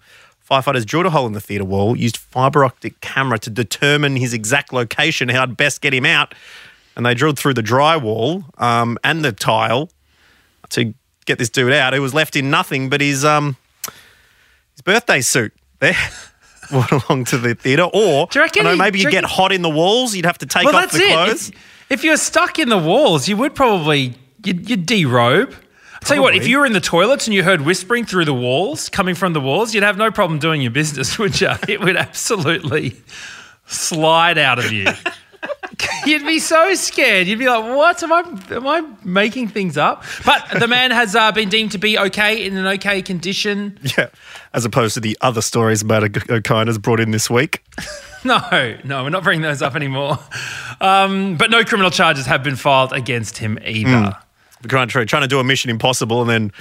Firefighters 0.49 0.85
drilled 0.85 1.05
a 1.05 1.09
hole 1.11 1.27
in 1.27 1.33
the 1.33 1.41
theatre 1.41 1.65
wall, 1.65 1.95
used 1.95 2.17
fibre 2.17 2.65
optic 2.65 2.99
camera 3.01 3.37
to 3.39 3.49
determine 3.49 4.15
his 4.15 4.33
exact 4.33 4.73
location, 4.73 5.29
how 5.29 5.45
to 5.45 5.53
best 5.53 5.81
get 5.81 5.93
him 5.93 6.05
out, 6.05 6.33
and 6.95 7.05
they 7.05 7.13
drilled 7.13 7.37
through 7.37 7.53
the 7.53 7.63
drywall 7.63 8.43
um, 8.61 8.97
and 9.03 9.23
the 9.23 9.31
tile 9.31 9.89
to 10.69 10.93
get 11.25 11.37
this 11.37 11.49
dude 11.49 11.71
out. 11.71 11.93
Who 11.93 12.01
was 12.01 12.13
left 12.13 12.35
in 12.35 12.49
nothing 12.49 12.89
but 12.89 13.01
his 13.01 13.23
um 13.23 13.57
his 14.73 14.81
birthday 14.81 15.21
suit. 15.21 15.53
There. 15.79 15.95
Brought 16.71 17.09
along 17.09 17.25
to 17.25 17.37
the 17.37 17.55
theatre, 17.55 17.83
or 17.93 18.27
Do 18.27 18.39
you 18.39 18.43
reckon 18.43 18.65
I 18.65 18.71
know 18.71 18.77
maybe 18.77 18.99
you 18.99 19.11
get 19.11 19.23
hot 19.23 19.51
in 19.51 19.61
the 19.61 19.69
walls. 19.69 20.15
You'd 20.15 20.25
have 20.25 20.37
to 20.39 20.45
take 20.45 20.65
well, 20.65 20.75
off 20.75 20.83
that's 20.83 20.97
the 20.97 21.03
it. 21.03 21.11
clothes. 21.11 21.49
If, 21.49 21.55
if 21.89 22.03
you're 22.03 22.17
stuck 22.17 22.59
in 22.59 22.69
the 22.69 22.77
walls, 22.77 23.27
you 23.27 23.37
would 23.37 23.55
probably 23.55 24.15
you'd, 24.43 24.69
you'd 24.69 24.85
derobe. 24.85 25.53
I'll 25.53 25.99
tell 26.01 26.17
you 26.17 26.23
what, 26.23 26.35
if 26.35 26.47
you 26.47 26.59
were 26.59 26.65
in 26.65 26.73
the 26.73 26.81
toilets 26.81 27.25
and 27.25 27.33
you 27.33 27.43
heard 27.43 27.61
whispering 27.61 28.05
through 28.05 28.25
the 28.25 28.33
walls, 28.33 28.89
coming 28.89 29.15
from 29.15 29.33
the 29.33 29.41
walls, 29.41 29.73
you'd 29.73 29.83
have 29.83 29.97
no 29.97 30.11
problem 30.11 30.39
doing 30.39 30.61
your 30.61 30.71
business, 30.71 31.17
would 31.19 31.39
you? 31.41 31.49
It 31.67 31.81
would 31.81 31.97
absolutely 31.97 32.95
slide 33.65 34.37
out 34.37 34.59
of 34.59 34.71
you. 34.71 34.87
You'd 36.05 36.25
be 36.25 36.39
so 36.39 36.75
scared. 36.75 37.27
You'd 37.27 37.39
be 37.39 37.47
like, 37.47 37.63
"What 37.63 38.01
am 38.03 38.13
I? 38.13 38.19
Am 38.51 38.67
I 38.67 38.83
making 39.03 39.49
things 39.49 39.77
up?" 39.77 40.03
But 40.23 40.59
the 40.59 40.67
man 40.67 40.91
has 40.91 41.15
uh, 41.15 41.31
been 41.31 41.49
deemed 41.49 41.71
to 41.73 41.77
be 41.77 41.97
okay 41.97 42.45
in 42.45 42.55
an 42.55 42.67
okay 42.67 43.01
condition. 43.01 43.77
Yeah, 43.97 44.09
as 44.55 44.65
opposed 44.65 44.93
to 44.95 44.99
the 44.99 45.17
other 45.21 45.41
stories 45.41 45.83
Matt 45.83 46.01
Okine 46.03 46.67
has 46.67 46.77
brought 46.79 46.99
in 46.99 47.11
this 47.11 47.29
week. 47.29 47.63
No, 48.25 48.75
no, 48.83 49.03
we're 49.03 49.11
not 49.11 49.23
bringing 49.23 49.43
those 49.43 49.61
up 49.61 49.75
anymore. 49.75 50.17
Um, 50.81 51.37
but 51.37 51.51
no 51.51 51.63
criminal 51.63 51.91
charges 51.91 52.25
have 52.25 52.41
been 52.43 52.55
filed 52.55 52.91
against 52.91 53.37
him 53.37 53.59
either. 53.63 54.17
We're 54.63 54.67
trying 54.67 54.87
to 54.87 55.05
trying 55.05 55.21
to 55.21 55.27
do 55.27 55.39
a 55.39 55.43
Mission 55.43 55.69
Impossible, 55.69 56.21
and 56.21 56.29
then 56.31 56.51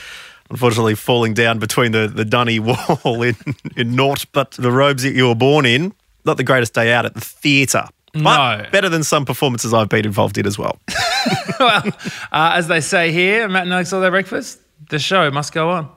unfortunately 0.51 0.95
falling 0.95 1.33
down 1.33 1.59
between 1.59 1.93
the 1.93 2.07
the 2.07 2.27
dunny 2.27 2.59
wall 2.61 3.23
in 3.23 3.35
in 3.79 3.97
naught 3.97 4.27
but 4.33 4.51
the 4.51 4.71
robes 4.71 5.05
that 5.05 5.15
you 5.15 5.27
were 5.29 5.35
born 5.35 5.65
in. 5.65 5.95
Not 6.27 6.37
the 6.37 6.45
greatest 6.45 6.75
day 6.75 6.93
out 6.93 7.07
at 7.07 7.15
the 7.15 7.23
theatre. 7.23 7.87
But 8.13 8.21
No. 8.59 8.71
better 8.71 8.91
than 8.91 9.03
some 9.03 9.25
performances 9.25 9.73
I've 9.73 9.89
been 9.89 10.05
involved 10.05 10.37
in 10.37 10.45
as 10.47 10.59
well. 10.59 10.79
well, 11.59 11.83
uh, 12.31 12.53
as 12.57 12.69
they 12.69 12.83
say 12.83 13.11
here, 13.11 13.49
Matt 13.49 13.63
and 13.63 13.73
Alex 13.73 13.91
all 13.91 14.03
their 14.03 14.11
breakfast. 14.11 14.61
The 14.91 14.99
show 14.99 15.31
must 15.31 15.55
go 15.55 15.71
on. 15.71 15.91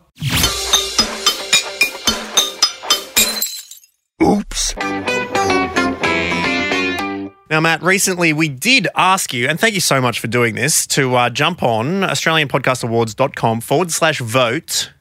Now, 7.58 7.62
Matt, 7.62 7.82
recently 7.82 8.34
we 8.34 8.50
did 8.50 8.88
ask 8.96 9.34
you, 9.34 9.48
and 9.48 9.60
thank 9.60 9.74
you 9.74 9.82
so 9.82 10.00
much 10.00 10.20
for 10.20 10.28
doing 10.28 10.54
this, 10.54 10.86
to 10.86 11.16
uh, 11.16 11.32
jump 11.32 11.64
on 11.64 12.02
AustralianPodcastAwards.com 12.02 13.62
forward 13.62 13.90
slash 13.90 14.20
vote 14.20 14.92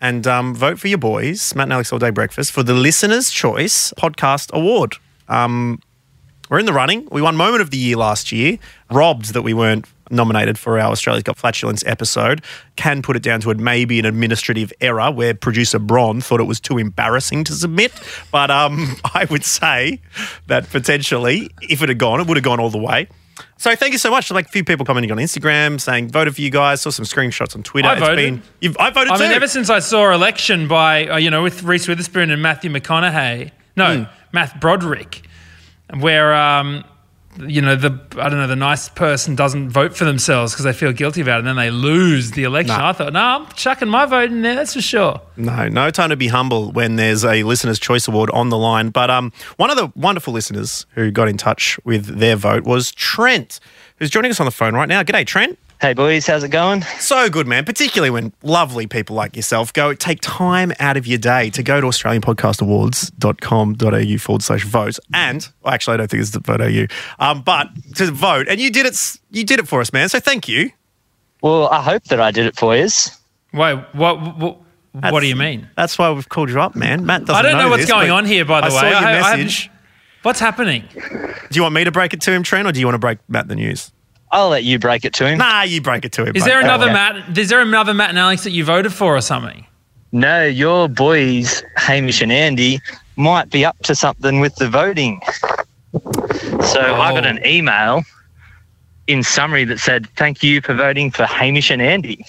and 0.00 0.24
um, 0.24 0.54
vote 0.54 0.78
for 0.78 0.86
your 0.86 0.98
boys, 0.98 1.52
Matt 1.56 1.64
and 1.64 1.72
Alex 1.72 1.92
All 1.92 1.98
Day 1.98 2.10
Breakfast, 2.10 2.52
for 2.52 2.62
the 2.62 2.72
Listener's 2.72 3.32
Choice 3.32 3.92
Podcast 3.98 4.52
Award. 4.52 4.94
Um, 5.28 5.80
we're 6.48 6.60
in 6.60 6.66
the 6.66 6.72
running. 6.72 7.08
We 7.10 7.20
won 7.20 7.34
Moment 7.34 7.62
of 7.62 7.70
the 7.70 7.78
Year 7.78 7.96
last 7.96 8.30
year. 8.30 8.60
Robbed 8.92 9.34
that 9.34 9.42
we 9.42 9.52
weren't 9.52 9.86
nominated 10.10 10.58
for 10.58 10.78
our 10.78 10.92
Australia's 10.92 11.22
Got 11.22 11.36
Flatulence 11.36 11.82
episode. 11.86 12.42
Can 12.76 13.02
put 13.02 13.16
it 13.16 13.22
down 13.22 13.40
to 13.40 13.50
it 13.50 13.58
maybe 13.58 13.98
an 13.98 14.04
administrative 14.04 14.72
error 14.80 15.10
where 15.10 15.34
producer 15.34 15.78
Bron 15.78 16.20
thought 16.20 16.40
it 16.40 16.44
was 16.44 16.60
too 16.60 16.78
embarrassing 16.78 17.44
to 17.44 17.52
submit. 17.52 17.92
But 18.30 18.50
um, 18.50 18.96
I 19.14 19.24
would 19.26 19.44
say 19.44 20.00
that 20.46 20.68
potentially, 20.70 21.50
if 21.62 21.82
it 21.82 21.88
had 21.88 21.98
gone, 21.98 22.20
it 22.20 22.26
would 22.26 22.36
have 22.36 22.44
gone 22.44 22.60
all 22.60 22.70
the 22.70 22.78
way. 22.78 23.08
So 23.56 23.74
thank 23.74 23.92
you 23.92 23.98
so 23.98 24.10
much. 24.10 24.30
Like 24.30 24.46
a 24.46 24.48
few 24.48 24.62
people 24.62 24.84
commenting 24.86 25.10
on 25.10 25.18
Instagram 25.18 25.80
saying 25.80 26.08
voted 26.10 26.34
for 26.36 26.40
you 26.40 26.50
guys. 26.50 26.82
Saw 26.82 26.90
some 26.90 27.04
screenshots 27.04 27.56
on 27.56 27.62
Twitter. 27.62 27.88
I 27.88 27.92
It's 27.94 28.00
voted. 28.00 28.16
been- 28.16 28.42
you've, 28.60 28.76
I 28.78 28.90
voted 28.90 29.12
I 29.12 29.16
too. 29.16 29.22
mean, 29.24 29.32
ever 29.32 29.48
since 29.48 29.70
I 29.70 29.78
saw 29.80 30.12
election 30.12 30.68
by 30.68 31.06
uh, 31.08 31.16
you 31.16 31.30
know 31.30 31.42
with 31.42 31.62
Reese 31.64 31.88
Witherspoon 31.88 32.30
and 32.30 32.40
Matthew 32.42 32.70
McConaughey, 32.70 33.50
no, 33.76 34.04
Hmm. 34.04 34.04
Matt 34.32 34.60
Broderick, 34.60 35.22
where 35.98 36.32
um, 36.34 36.84
you 37.38 37.60
know 37.60 37.76
the 37.76 37.90
I 38.18 38.28
don't 38.28 38.38
know 38.38 38.46
the 38.46 38.56
nice 38.56 38.88
person 38.88 39.34
doesn't 39.34 39.70
vote 39.70 39.96
for 39.96 40.04
themselves 40.04 40.52
because 40.52 40.64
they 40.64 40.72
feel 40.72 40.92
guilty 40.92 41.20
about 41.20 41.36
it, 41.36 41.38
and 41.40 41.48
then 41.48 41.56
they 41.56 41.70
lose 41.70 42.32
the 42.32 42.44
election. 42.44 42.74
I 42.74 42.92
thought, 42.92 43.12
no, 43.12 43.20
I'm 43.20 43.46
chucking 43.52 43.88
my 43.88 44.06
vote 44.06 44.30
in 44.30 44.42
there. 44.42 44.54
That's 44.54 44.74
for 44.74 44.80
sure. 44.80 45.20
No, 45.36 45.68
no 45.68 45.90
time 45.90 46.10
to 46.10 46.16
be 46.16 46.28
humble 46.28 46.72
when 46.72 46.96
there's 46.96 47.24
a 47.24 47.42
listener's 47.42 47.78
choice 47.78 48.06
award 48.06 48.30
on 48.30 48.50
the 48.50 48.58
line. 48.58 48.90
But 48.90 49.10
um, 49.10 49.32
one 49.56 49.70
of 49.70 49.76
the 49.76 49.92
wonderful 49.96 50.32
listeners 50.32 50.86
who 50.94 51.10
got 51.10 51.28
in 51.28 51.36
touch 51.36 51.78
with 51.84 52.06
their 52.18 52.36
vote 52.36 52.64
was 52.64 52.92
Trent, 52.92 53.60
who's 53.98 54.10
joining 54.10 54.30
us 54.30 54.40
on 54.40 54.46
the 54.46 54.52
phone 54.52 54.74
right 54.74 54.88
now. 54.88 55.02
G'day, 55.02 55.26
Trent. 55.26 55.58
Hey 55.84 55.92
boys, 55.92 56.26
how's 56.26 56.42
it 56.42 56.48
going? 56.48 56.80
So 56.98 57.28
good, 57.28 57.46
man. 57.46 57.66
Particularly 57.66 58.08
when 58.08 58.32
lovely 58.42 58.86
people 58.86 59.16
like 59.16 59.36
yourself 59.36 59.70
go 59.70 59.92
take 59.92 60.20
time 60.22 60.72
out 60.80 60.96
of 60.96 61.06
your 61.06 61.18
day 61.18 61.50
to 61.50 61.62
go 61.62 61.78
to 61.78 61.88
AustralianPodcastAwards.com.au 61.88 64.18
forward 64.18 64.42
slash 64.42 64.64
vote. 64.64 64.98
And 65.12 65.46
well, 65.62 65.74
actually, 65.74 65.92
I 65.92 65.96
don't 65.98 66.10
think 66.10 66.22
it's 66.22 66.30
the 66.30 66.40
vote 66.40 66.62
au, 66.62 66.86
um, 67.18 67.42
but 67.42 67.68
to 67.96 68.10
vote. 68.10 68.48
And 68.48 68.58
you 68.58 68.70
did 68.70 68.86
it. 68.86 69.18
You 69.30 69.44
did 69.44 69.58
it 69.58 69.68
for 69.68 69.82
us, 69.82 69.92
man. 69.92 70.08
So 70.08 70.20
thank 70.20 70.48
you. 70.48 70.70
Well, 71.42 71.68
I 71.68 71.82
hope 71.82 72.04
that 72.04 72.18
I 72.18 72.30
did 72.30 72.46
it 72.46 72.56
for 72.56 72.74
you. 72.74 72.88
Wait, 73.52 73.78
what? 73.92 74.38
What, 74.38 74.60
what 75.10 75.20
do 75.20 75.26
you 75.26 75.36
mean? 75.36 75.68
That's 75.76 75.98
why 75.98 76.10
we've 76.12 76.30
called 76.30 76.48
you 76.48 76.62
up, 76.62 76.74
man. 76.74 77.04
Matt 77.04 77.26
doesn't 77.26 77.44
I 77.44 77.46
don't 77.46 77.58
know, 77.58 77.68
what's 77.68 77.82
this, 77.82 77.90
going 77.90 78.10
on 78.10 78.24
here. 78.24 78.46
By 78.46 78.62
the 78.62 78.68
I 78.68 78.70
way, 78.70 78.80
saw 78.80 78.88
your 78.88 78.96
I- 78.96 79.18
I 79.18 79.36
message. 79.36 79.70
What's 80.22 80.40
happening? 80.40 80.84
Do 80.94 81.34
you 81.52 81.60
want 81.60 81.74
me 81.74 81.84
to 81.84 81.92
break 81.92 82.14
it 82.14 82.22
to 82.22 82.32
him, 82.32 82.42
Trent, 82.42 82.66
or 82.66 82.72
do 82.72 82.80
you 82.80 82.86
want 82.86 82.94
to 82.94 82.98
break 82.98 83.18
Matt 83.28 83.48
the 83.48 83.54
news? 83.54 83.92
I'll 84.34 84.48
let 84.48 84.64
you 84.64 84.80
break 84.80 85.04
it 85.04 85.14
to 85.14 85.28
him. 85.28 85.38
Nah, 85.38 85.62
you 85.62 85.80
break 85.80 86.04
it 86.04 86.12
to 86.12 86.24
him. 86.24 86.34
Is 86.34 86.42
mate. 86.42 86.50
there 86.50 86.60
another 86.60 86.86
okay. 86.86 86.92
Matt? 86.92 87.38
Is 87.38 87.48
there 87.48 87.60
another 87.60 87.94
Matt 87.94 88.10
and 88.10 88.18
Alex 88.18 88.42
that 88.42 88.50
you 88.50 88.64
voted 88.64 88.92
for 88.92 89.16
or 89.16 89.20
something? 89.20 89.64
No, 90.10 90.44
your 90.44 90.88
boys, 90.88 91.62
Hamish 91.76 92.20
and 92.20 92.32
Andy, 92.32 92.80
might 93.16 93.50
be 93.50 93.64
up 93.64 93.78
to 93.84 93.94
something 93.94 94.40
with 94.40 94.56
the 94.56 94.68
voting. 94.68 95.20
So 95.92 96.80
I 96.80 97.12
got 97.12 97.24
oh. 97.24 97.30
an 97.30 97.46
email 97.46 98.02
in 99.06 99.22
summary 99.22 99.64
that 99.66 99.78
said, 99.78 100.08
Thank 100.16 100.42
you 100.42 100.60
for 100.60 100.74
voting 100.74 101.12
for 101.12 101.24
Hamish 101.26 101.70
and 101.70 101.80
Andy. 101.80 102.24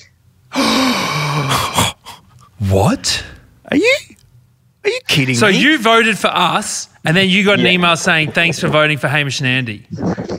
What? 2.70 3.24
Are 3.70 3.78
you? 3.78 3.98
Are 4.86 4.89
you 4.89 5.00
kidding 5.08 5.36
So 5.36 5.48
me? 5.48 5.54
So 5.54 5.60
you 5.60 5.80
voted 5.80 6.17
for 6.17 6.28
us, 6.28 6.88
and 7.04 7.17
then 7.17 7.28
you 7.30 7.43
got 7.43 7.60
an 7.60 7.65
Yeah. 7.65 7.71
email 7.71 7.98
saying 7.98 8.32
thanks 8.32 8.60
for 8.60 8.67
voting 8.67 8.98
for 8.98 9.08
Hamish 9.08 9.39
and 9.39 9.48
Andy. 9.48 9.86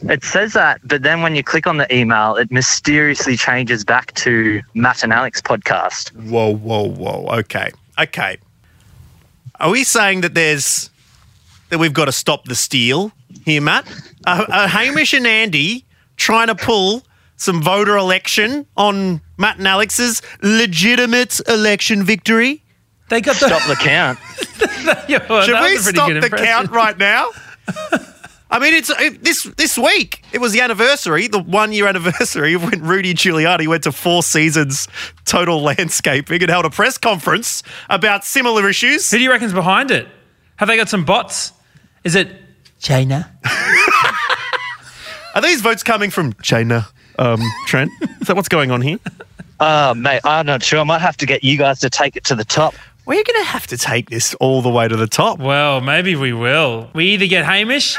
It 0.08 0.22
says 0.24 0.52
that, 0.52 0.80
but 0.84 1.02
then 1.02 1.20
when 1.22 1.34
you 1.34 1.42
click 1.42 1.66
on 1.66 1.78
the 1.78 1.92
email, 1.94 2.36
it 2.36 2.50
mysteriously 2.52 3.36
changes 3.36 3.84
back 3.84 4.14
to 4.14 4.62
Matt 4.74 5.02
and 5.02 5.12
Alex 5.12 5.40
podcast. 5.40 6.10
Whoa, 6.14 6.54
whoa, 6.54 6.84
whoa. 6.88 7.26
Okay, 7.40 7.70
okay. 7.98 8.38
Are 9.58 9.70
we 9.70 9.82
saying 9.84 10.20
that 10.20 10.34
there's 10.34 10.90
that 11.70 11.78
we've 11.78 11.92
got 11.92 12.04
to 12.04 12.12
stop 12.12 12.44
the 12.44 12.54
steal 12.54 13.10
here, 13.44 13.60
Matt? 13.60 13.84
Are, 14.26 14.46
are 14.50 14.68
Hamish 14.68 15.12
and 15.12 15.26
Andy 15.26 15.84
trying 16.16 16.46
to 16.46 16.54
pull 16.54 17.02
some 17.36 17.60
voter 17.62 17.96
election 17.96 18.64
on 18.76 19.20
Matt 19.38 19.58
and 19.58 19.66
Alex's 19.66 20.22
legitimate 20.42 21.40
election 21.48 22.04
victory? 22.04 22.62
They 23.08 23.20
got 23.20 23.36
the. 23.36 23.46
Stop 23.46 23.66
the 23.68 23.76
count. 23.76 24.18
Yeah, 25.08 25.18
Should 25.20 25.28
we 25.28 25.34
was 25.36 25.48
a 25.48 25.52
pretty 25.58 25.76
stop 25.78 26.08
the 26.08 26.16
impression. 26.16 26.46
count 26.46 26.70
right 26.70 26.98
now? 26.98 27.30
I 28.48 28.58
mean, 28.60 28.74
it's 28.74 28.90
it, 28.90 29.22
this 29.24 29.42
this 29.56 29.76
week. 29.76 30.22
It 30.32 30.40
was 30.40 30.52
the 30.52 30.60
anniversary, 30.60 31.26
the 31.28 31.40
one 31.40 31.72
year 31.72 31.86
anniversary 31.88 32.54
of 32.54 32.62
when 32.62 32.82
Rudy 32.82 33.12
Giuliani 33.14 33.66
went 33.66 33.82
to 33.84 33.92
Four 33.92 34.22
Seasons 34.22 34.86
Total 35.24 35.60
Landscaping 35.60 36.40
and 36.42 36.50
held 36.50 36.64
a 36.64 36.70
press 36.70 36.96
conference 36.98 37.62
about 37.90 38.24
similar 38.24 38.68
issues. 38.68 39.10
Who 39.10 39.18
do 39.18 39.24
you 39.24 39.30
reckon's 39.30 39.52
behind 39.52 39.90
it? 39.90 40.06
Have 40.56 40.68
they 40.68 40.76
got 40.76 40.88
some 40.88 41.04
bots? 41.04 41.52
Is 42.04 42.14
it 42.14 42.28
China? 42.78 43.30
Are 45.34 45.42
these 45.42 45.60
votes 45.60 45.82
coming 45.82 46.10
from 46.10 46.32
China, 46.42 46.86
um, 47.18 47.40
Trent? 47.66 47.90
Is 48.20 48.28
that 48.28 48.36
what's 48.36 48.48
going 48.48 48.70
on 48.70 48.80
here? 48.80 48.98
Uh, 49.60 49.92
mate, 49.96 50.20
I'm 50.24 50.46
not 50.46 50.62
sure. 50.62 50.80
I 50.80 50.84
might 50.84 51.00
have 51.02 51.16
to 51.18 51.26
get 51.26 51.44
you 51.44 51.58
guys 51.58 51.80
to 51.80 51.90
take 51.90 52.16
it 52.16 52.24
to 52.24 52.34
the 52.34 52.44
top. 52.44 52.74
We're 53.06 53.22
going 53.22 53.40
to 53.40 53.48
have 53.50 53.68
to 53.68 53.78
take 53.78 54.10
this 54.10 54.34
all 54.34 54.62
the 54.62 54.68
way 54.68 54.88
to 54.88 54.96
the 54.96 55.06
top. 55.06 55.38
Well, 55.38 55.80
maybe 55.80 56.16
we 56.16 56.32
will. 56.32 56.90
We 56.92 57.06
either 57.14 57.26
get 57.28 57.44
Hamish 57.44 57.96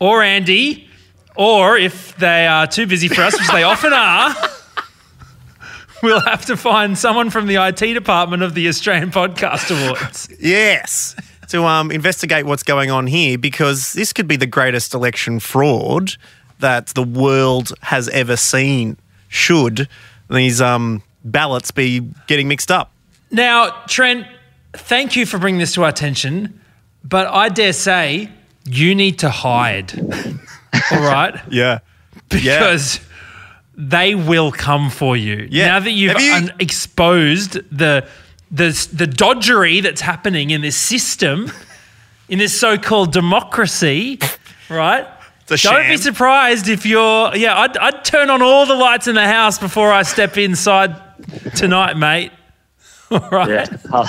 or 0.00 0.20
Andy, 0.22 0.88
or 1.36 1.76
if 1.78 2.16
they 2.16 2.46
are 2.48 2.66
too 2.66 2.86
busy 2.88 3.06
for 3.06 3.22
us, 3.22 3.38
which 3.38 3.48
they 3.52 3.62
often 3.62 3.92
are, 3.92 4.34
we'll 6.02 6.20
have 6.22 6.44
to 6.46 6.56
find 6.56 6.98
someone 6.98 7.30
from 7.30 7.46
the 7.46 7.54
IT 7.54 7.94
department 7.94 8.42
of 8.42 8.54
the 8.54 8.66
Australian 8.66 9.12
Podcast 9.12 9.70
Awards. 9.70 10.28
Yes. 10.40 11.14
to 11.48 11.64
um, 11.64 11.92
investigate 11.92 12.44
what's 12.44 12.64
going 12.64 12.90
on 12.90 13.06
here 13.06 13.38
because 13.38 13.92
this 13.92 14.12
could 14.12 14.26
be 14.26 14.36
the 14.36 14.46
greatest 14.46 14.92
election 14.92 15.38
fraud 15.38 16.16
that 16.58 16.88
the 16.88 17.02
world 17.04 17.72
has 17.82 18.08
ever 18.08 18.36
seen. 18.36 18.96
Should 19.28 19.88
these 20.28 20.60
um, 20.60 21.02
ballots 21.24 21.70
be 21.70 22.00
getting 22.26 22.48
mixed 22.48 22.72
up? 22.72 22.90
Now, 23.32 23.70
Trent, 23.88 24.26
thank 24.74 25.16
you 25.16 25.26
for 25.26 25.38
bringing 25.38 25.58
this 25.58 25.74
to 25.74 25.82
our 25.82 25.88
attention, 25.88 26.60
but 27.02 27.26
I 27.26 27.48
dare 27.48 27.72
say 27.72 28.28
you 28.64 28.94
need 28.94 29.18
to 29.20 29.30
hide. 29.30 29.92
All 30.92 31.00
right? 31.00 31.34
Yeah. 31.50 31.78
Because 32.28 33.00
they 33.74 34.14
will 34.14 34.52
come 34.52 34.90
for 34.90 35.16
you. 35.16 35.48
Yeah. 35.50 35.66
Now 35.68 35.80
that 35.80 35.90
you've 35.90 36.20
you- 36.20 36.32
un- 36.34 36.52
exposed 36.60 37.52
the, 37.76 38.06
the, 38.50 38.68
the 38.92 39.06
dodgery 39.06 39.82
that's 39.82 40.00
happening 40.02 40.50
in 40.50 40.60
this 40.60 40.76
system, 40.76 41.50
in 42.28 42.38
this 42.38 42.58
so 42.58 42.76
called 42.78 43.12
democracy, 43.12 44.18
right? 44.70 45.06
Don't 45.70 45.82
be 45.88 45.96
surprised 45.98 46.68
if 46.68 46.86
you're. 46.86 47.34
Yeah, 47.36 47.58
I'd, 47.58 47.76
I'd 47.76 48.04
turn 48.04 48.30
on 48.30 48.40
all 48.42 48.64
the 48.64 48.74
lights 48.74 49.06
in 49.08 49.14
the 49.14 49.26
house 49.26 49.58
before 49.58 49.92
I 49.92 50.02
step 50.02 50.38
inside 50.38 50.94
tonight, 51.56 51.96
mate. 51.98 52.32
All 53.20 53.28
right. 53.30 53.48
Yeah, 53.48 53.76
I'll, 53.92 54.08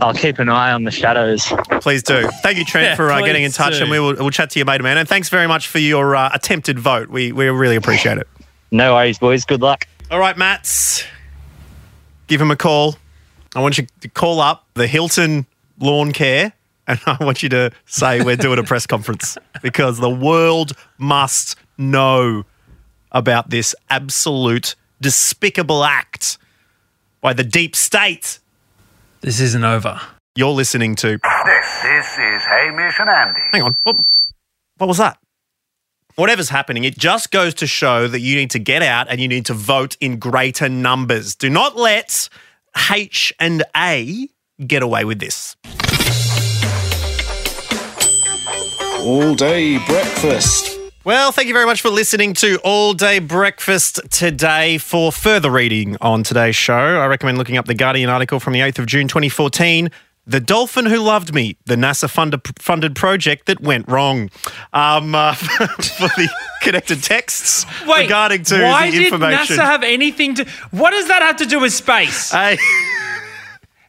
I'll 0.00 0.14
keep 0.14 0.38
an 0.38 0.48
eye 0.48 0.72
on 0.72 0.84
the 0.84 0.90
shadows. 0.90 1.52
Please 1.82 2.02
do. 2.02 2.26
Thank 2.42 2.56
you, 2.56 2.64
Trent, 2.64 2.86
Yeah, 2.86 2.94
for 2.96 3.10
uh, 3.10 3.20
getting 3.20 3.42
in 3.42 3.52
touch, 3.52 3.74
do. 3.74 3.82
and 3.82 3.90
we 3.90 4.00
will 4.00 4.14
we'll 4.14 4.30
chat 4.30 4.48
to 4.50 4.58
you, 4.58 4.64
later, 4.64 4.82
man. 4.82 4.96
And 4.96 5.06
thanks 5.06 5.28
very 5.28 5.46
much 5.46 5.68
for 5.68 5.78
your 5.78 6.16
uh, 6.16 6.30
attempted 6.32 6.78
vote. 6.78 7.10
We 7.10 7.32
we 7.32 7.46
really 7.48 7.76
appreciate 7.76 8.16
it. 8.16 8.26
No 8.70 8.94
worries, 8.94 9.18
boys. 9.18 9.44
Good 9.44 9.60
luck. 9.60 9.86
All 10.10 10.18
right, 10.18 10.38
Matts, 10.38 11.04
give 12.28 12.40
him 12.40 12.50
a 12.50 12.56
call. 12.56 12.96
I 13.54 13.60
want 13.60 13.76
you 13.76 13.86
to 14.00 14.08
call 14.08 14.40
up 14.40 14.64
the 14.72 14.86
Hilton 14.86 15.44
Lawn 15.78 16.12
Care, 16.12 16.54
and 16.86 16.98
I 17.06 17.22
want 17.22 17.42
you 17.42 17.50
to 17.50 17.70
say 17.84 18.22
we're 18.22 18.36
doing 18.36 18.58
a 18.58 18.64
press 18.64 18.86
conference 18.86 19.36
because 19.60 19.98
the 19.98 20.08
world 20.08 20.72
must 20.96 21.56
know 21.76 22.44
about 23.12 23.50
this 23.50 23.74
absolute 23.90 24.76
despicable 25.02 25.84
act 25.84 26.38
by 27.20 27.32
the 27.32 27.44
deep 27.44 27.76
state. 27.76 28.38
This 29.20 29.40
isn't 29.40 29.64
over. 29.64 30.00
You're 30.36 30.52
listening 30.52 30.94
to. 30.96 31.18
This, 31.44 31.82
this 31.82 32.18
is 32.18 32.42
Hamish 32.42 33.00
and 33.00 33.10
Andy. 33.10 33.40
Hang 33.52 33.62
on. 33.62 33.76
What, 33.82 33.96
what 34.78 34.86
was 34.86 34.98
that? 34.98 35.18
Whatever's 36.16 36.48
happening, 36.48 36.84
it 36.84 36.98
just 36.98 37.30
goes 37.30 37.54
to 37.54 37.66
show 37.66 38.06
that 38.06 38.20
you 38.20 38.36
need 38.36 38.50
to 38.50 38.58
get 38.58 38.82
out 38.82 39.08
and 39.08 39.20
you 39.20 39.28
need 39.28 39.46
to 39.46 39.54
vote 39.54 39.96
in 40.00 40.18
greater 40.18 40.68
numbers. 40.68 41.34
Do 41.34 41.48
not 41.48 41.76
let 41.76 42.28
H 42.90 43.32
and 43.40 43.62
A 43.76 44.28
get 44.66 44.82
away 44.82 45.04
with 45.04 45.18
this. 45.18 45.56
All 49.00 49.34
day 49.34 49.78
breakfast. 49.86 50.69
Well, 51.02 51.32
thank 51.32 51.48
you 51.48 51.54
very 51.54 51.64
much 51.64 51.80
for 51.80 51.88
listening 51.88 52.34
to 52.34 52.58
All 52.62 52.92
Day 52.92 53.20
Breakfast 53.20 54.00
today. 54.10 54.76
For 54.76 55.10
further 55.10 55.50
reading 55.50 55.96
on 56.02 56.22
today's 56.22 56.56
show, 56.56 56.74
I 56.74 57.06
recommend 57.06 57.38
looking 57.38 57.56
up 57.56 57.64
the 57.64 57.74
Guardian 57.74 58.10
article 58.10 58.38
from 58.38 58.52
the 58.52 58.60
8th 58.60 58.80
of 58.80 58.86
June 58.86 59.08
2014. 59.08 59.90
The 60.26 60.40
Dolphin 60.40 60.84
Who 60.84 60.98
Loved 60.98 61.32
Me, 61.32 61.56
the 61.64 61.76
NASA 61.76 62.08
funded, 62.08 62.42
funded 62.58 62.94
project 62.96 63.46
that 63.46 63.62
went 63.62 63.88
wrong. 63.88 64.28
Um, 64.74 65.14
uh, 65.14 65.32
for 65.34 66.08
the 66.08 66.28
connected 66.60 67.02
texts 67.02 67.64
Wait, 67.86 68.02
regarding 68.02 68.42
to 68.44 68.62
why 68.62 68.90
the 68.90 68.98
did. 68.98 69.12
NASA 69.14 69.56
have 69.56 69.82
anything 69.82 70.34
to? 70.34 70.44
What 70.70 70.90
does 70.90 71.08
that 71.08 71.22
have 71.22 71.36
to 71.36 71.46
do 71.46 71.60
with 71.60 71.72
space? 71.72 72.30
Hey. 72.30 72.58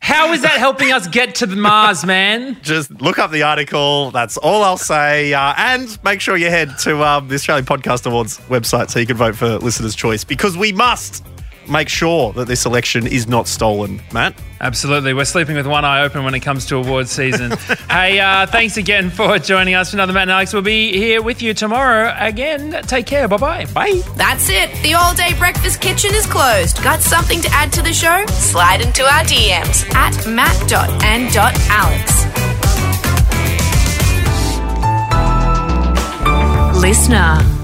How 0.02 0.34
is 0.34 0.42
that 0.42 0.54
helping 0.60 0.92
us 0.92 1.08
get 1.08 1.36
to 1.36 1.48
Mars, 1.48 2.04
man? 2.04 2.58
Just 2.64 2.90
look 3.02 3.20
up 3.20 3.30
the 3.30 3.44
article. 3.44 4.10
That's 4.10 4.36
all 4.36 4.64
I'll 4.64 4.76
say. 4.76 5.32
Uh, 5.34 5.54
and 5.56 6.04
make 6.04 6.20
sure 6.22 6.36
you 6.36 6.50
head 6.50 6.72
to 6.80 7.04
um, 7.04 7.28
the 7.28 7.36
Australian 7.36 7.66
Podcast 7.66 8.08
Awards 8.08 8.40
website 8.50 8.90
so 8.90 9.00
you 9.00 9.06
can 9.06 9.16
vote 9.16 9.36
for 9.36 9.60
Listener's 9.60 9.96
Choice 9.96 10.24
because 10.24 10.58
we 10.58 10.72
must 10.72 11.24
make 11.70 11.90
sure 11.90 12.34
that 12.34 12.48
this 12.48 12.66
election 12.66 13.08
is 13.08 13.28
not 13.28 13.48
stolen, 13.48 14.02
Matt. 14.14 14.34
Absolutely. 14.60 15.14
We're 15.14 15.26
sleeping 15.26 15.56
with 15.56 15.66
one 15.66 15.84
eye 15.84 16.04
open 16.04 16.24
when 16.24 16.36
it 16.36 16.42
comes 16.42 16.68
to 16.68 16.76
awards 16.76 17.10
season. 17.12 17.52
hey, 17.90 18.20
uh, 18.20 18.46
thanks 18.46 18.78
again 18.78 19.10
for 19.10 19.40
joining 19.40 19.74
us 19.74 19.90
for 19.90 19.98
another 19.98 20.14
Matt 20.14 20.24
and 20.24 20.32
Alex. 20.32 20.54
We'll 20.54 20.62
be 20.62 20.92
here 20.96 21.22
with 21.22 21.42
you 21.42 21.54
tomorrow 21.56 22.16
again. 22.18 22.72
Take 22.84 23.08
care. 23.08 23.28
Bye-bye. 23.28 23.66
Bye. 23.74 24.02
That's 24.16 24.50
it. 24.50 24.72
The 24.84 24.94
all 24.94 25.16
day 25.16 25.34
breakfast 25.38 25.82
kitchen 25.82 26.12
is 26.14 26.28
closed. 26.28 26.84
Got 26.84 27.02
something 27.02 27.42
to 27.42 27.50
add 27.52 27.74
to 27.74 27.82
the 27.82 27.94
show? 27.94 28.24
Slide 28.28 28.82
into 28.82 29.04
our 29.04 29.24
DMs 29.24 29.92
at 29.96 30.28
matt.and.alex. 30.28 30.92
Listener. 36.82 37.61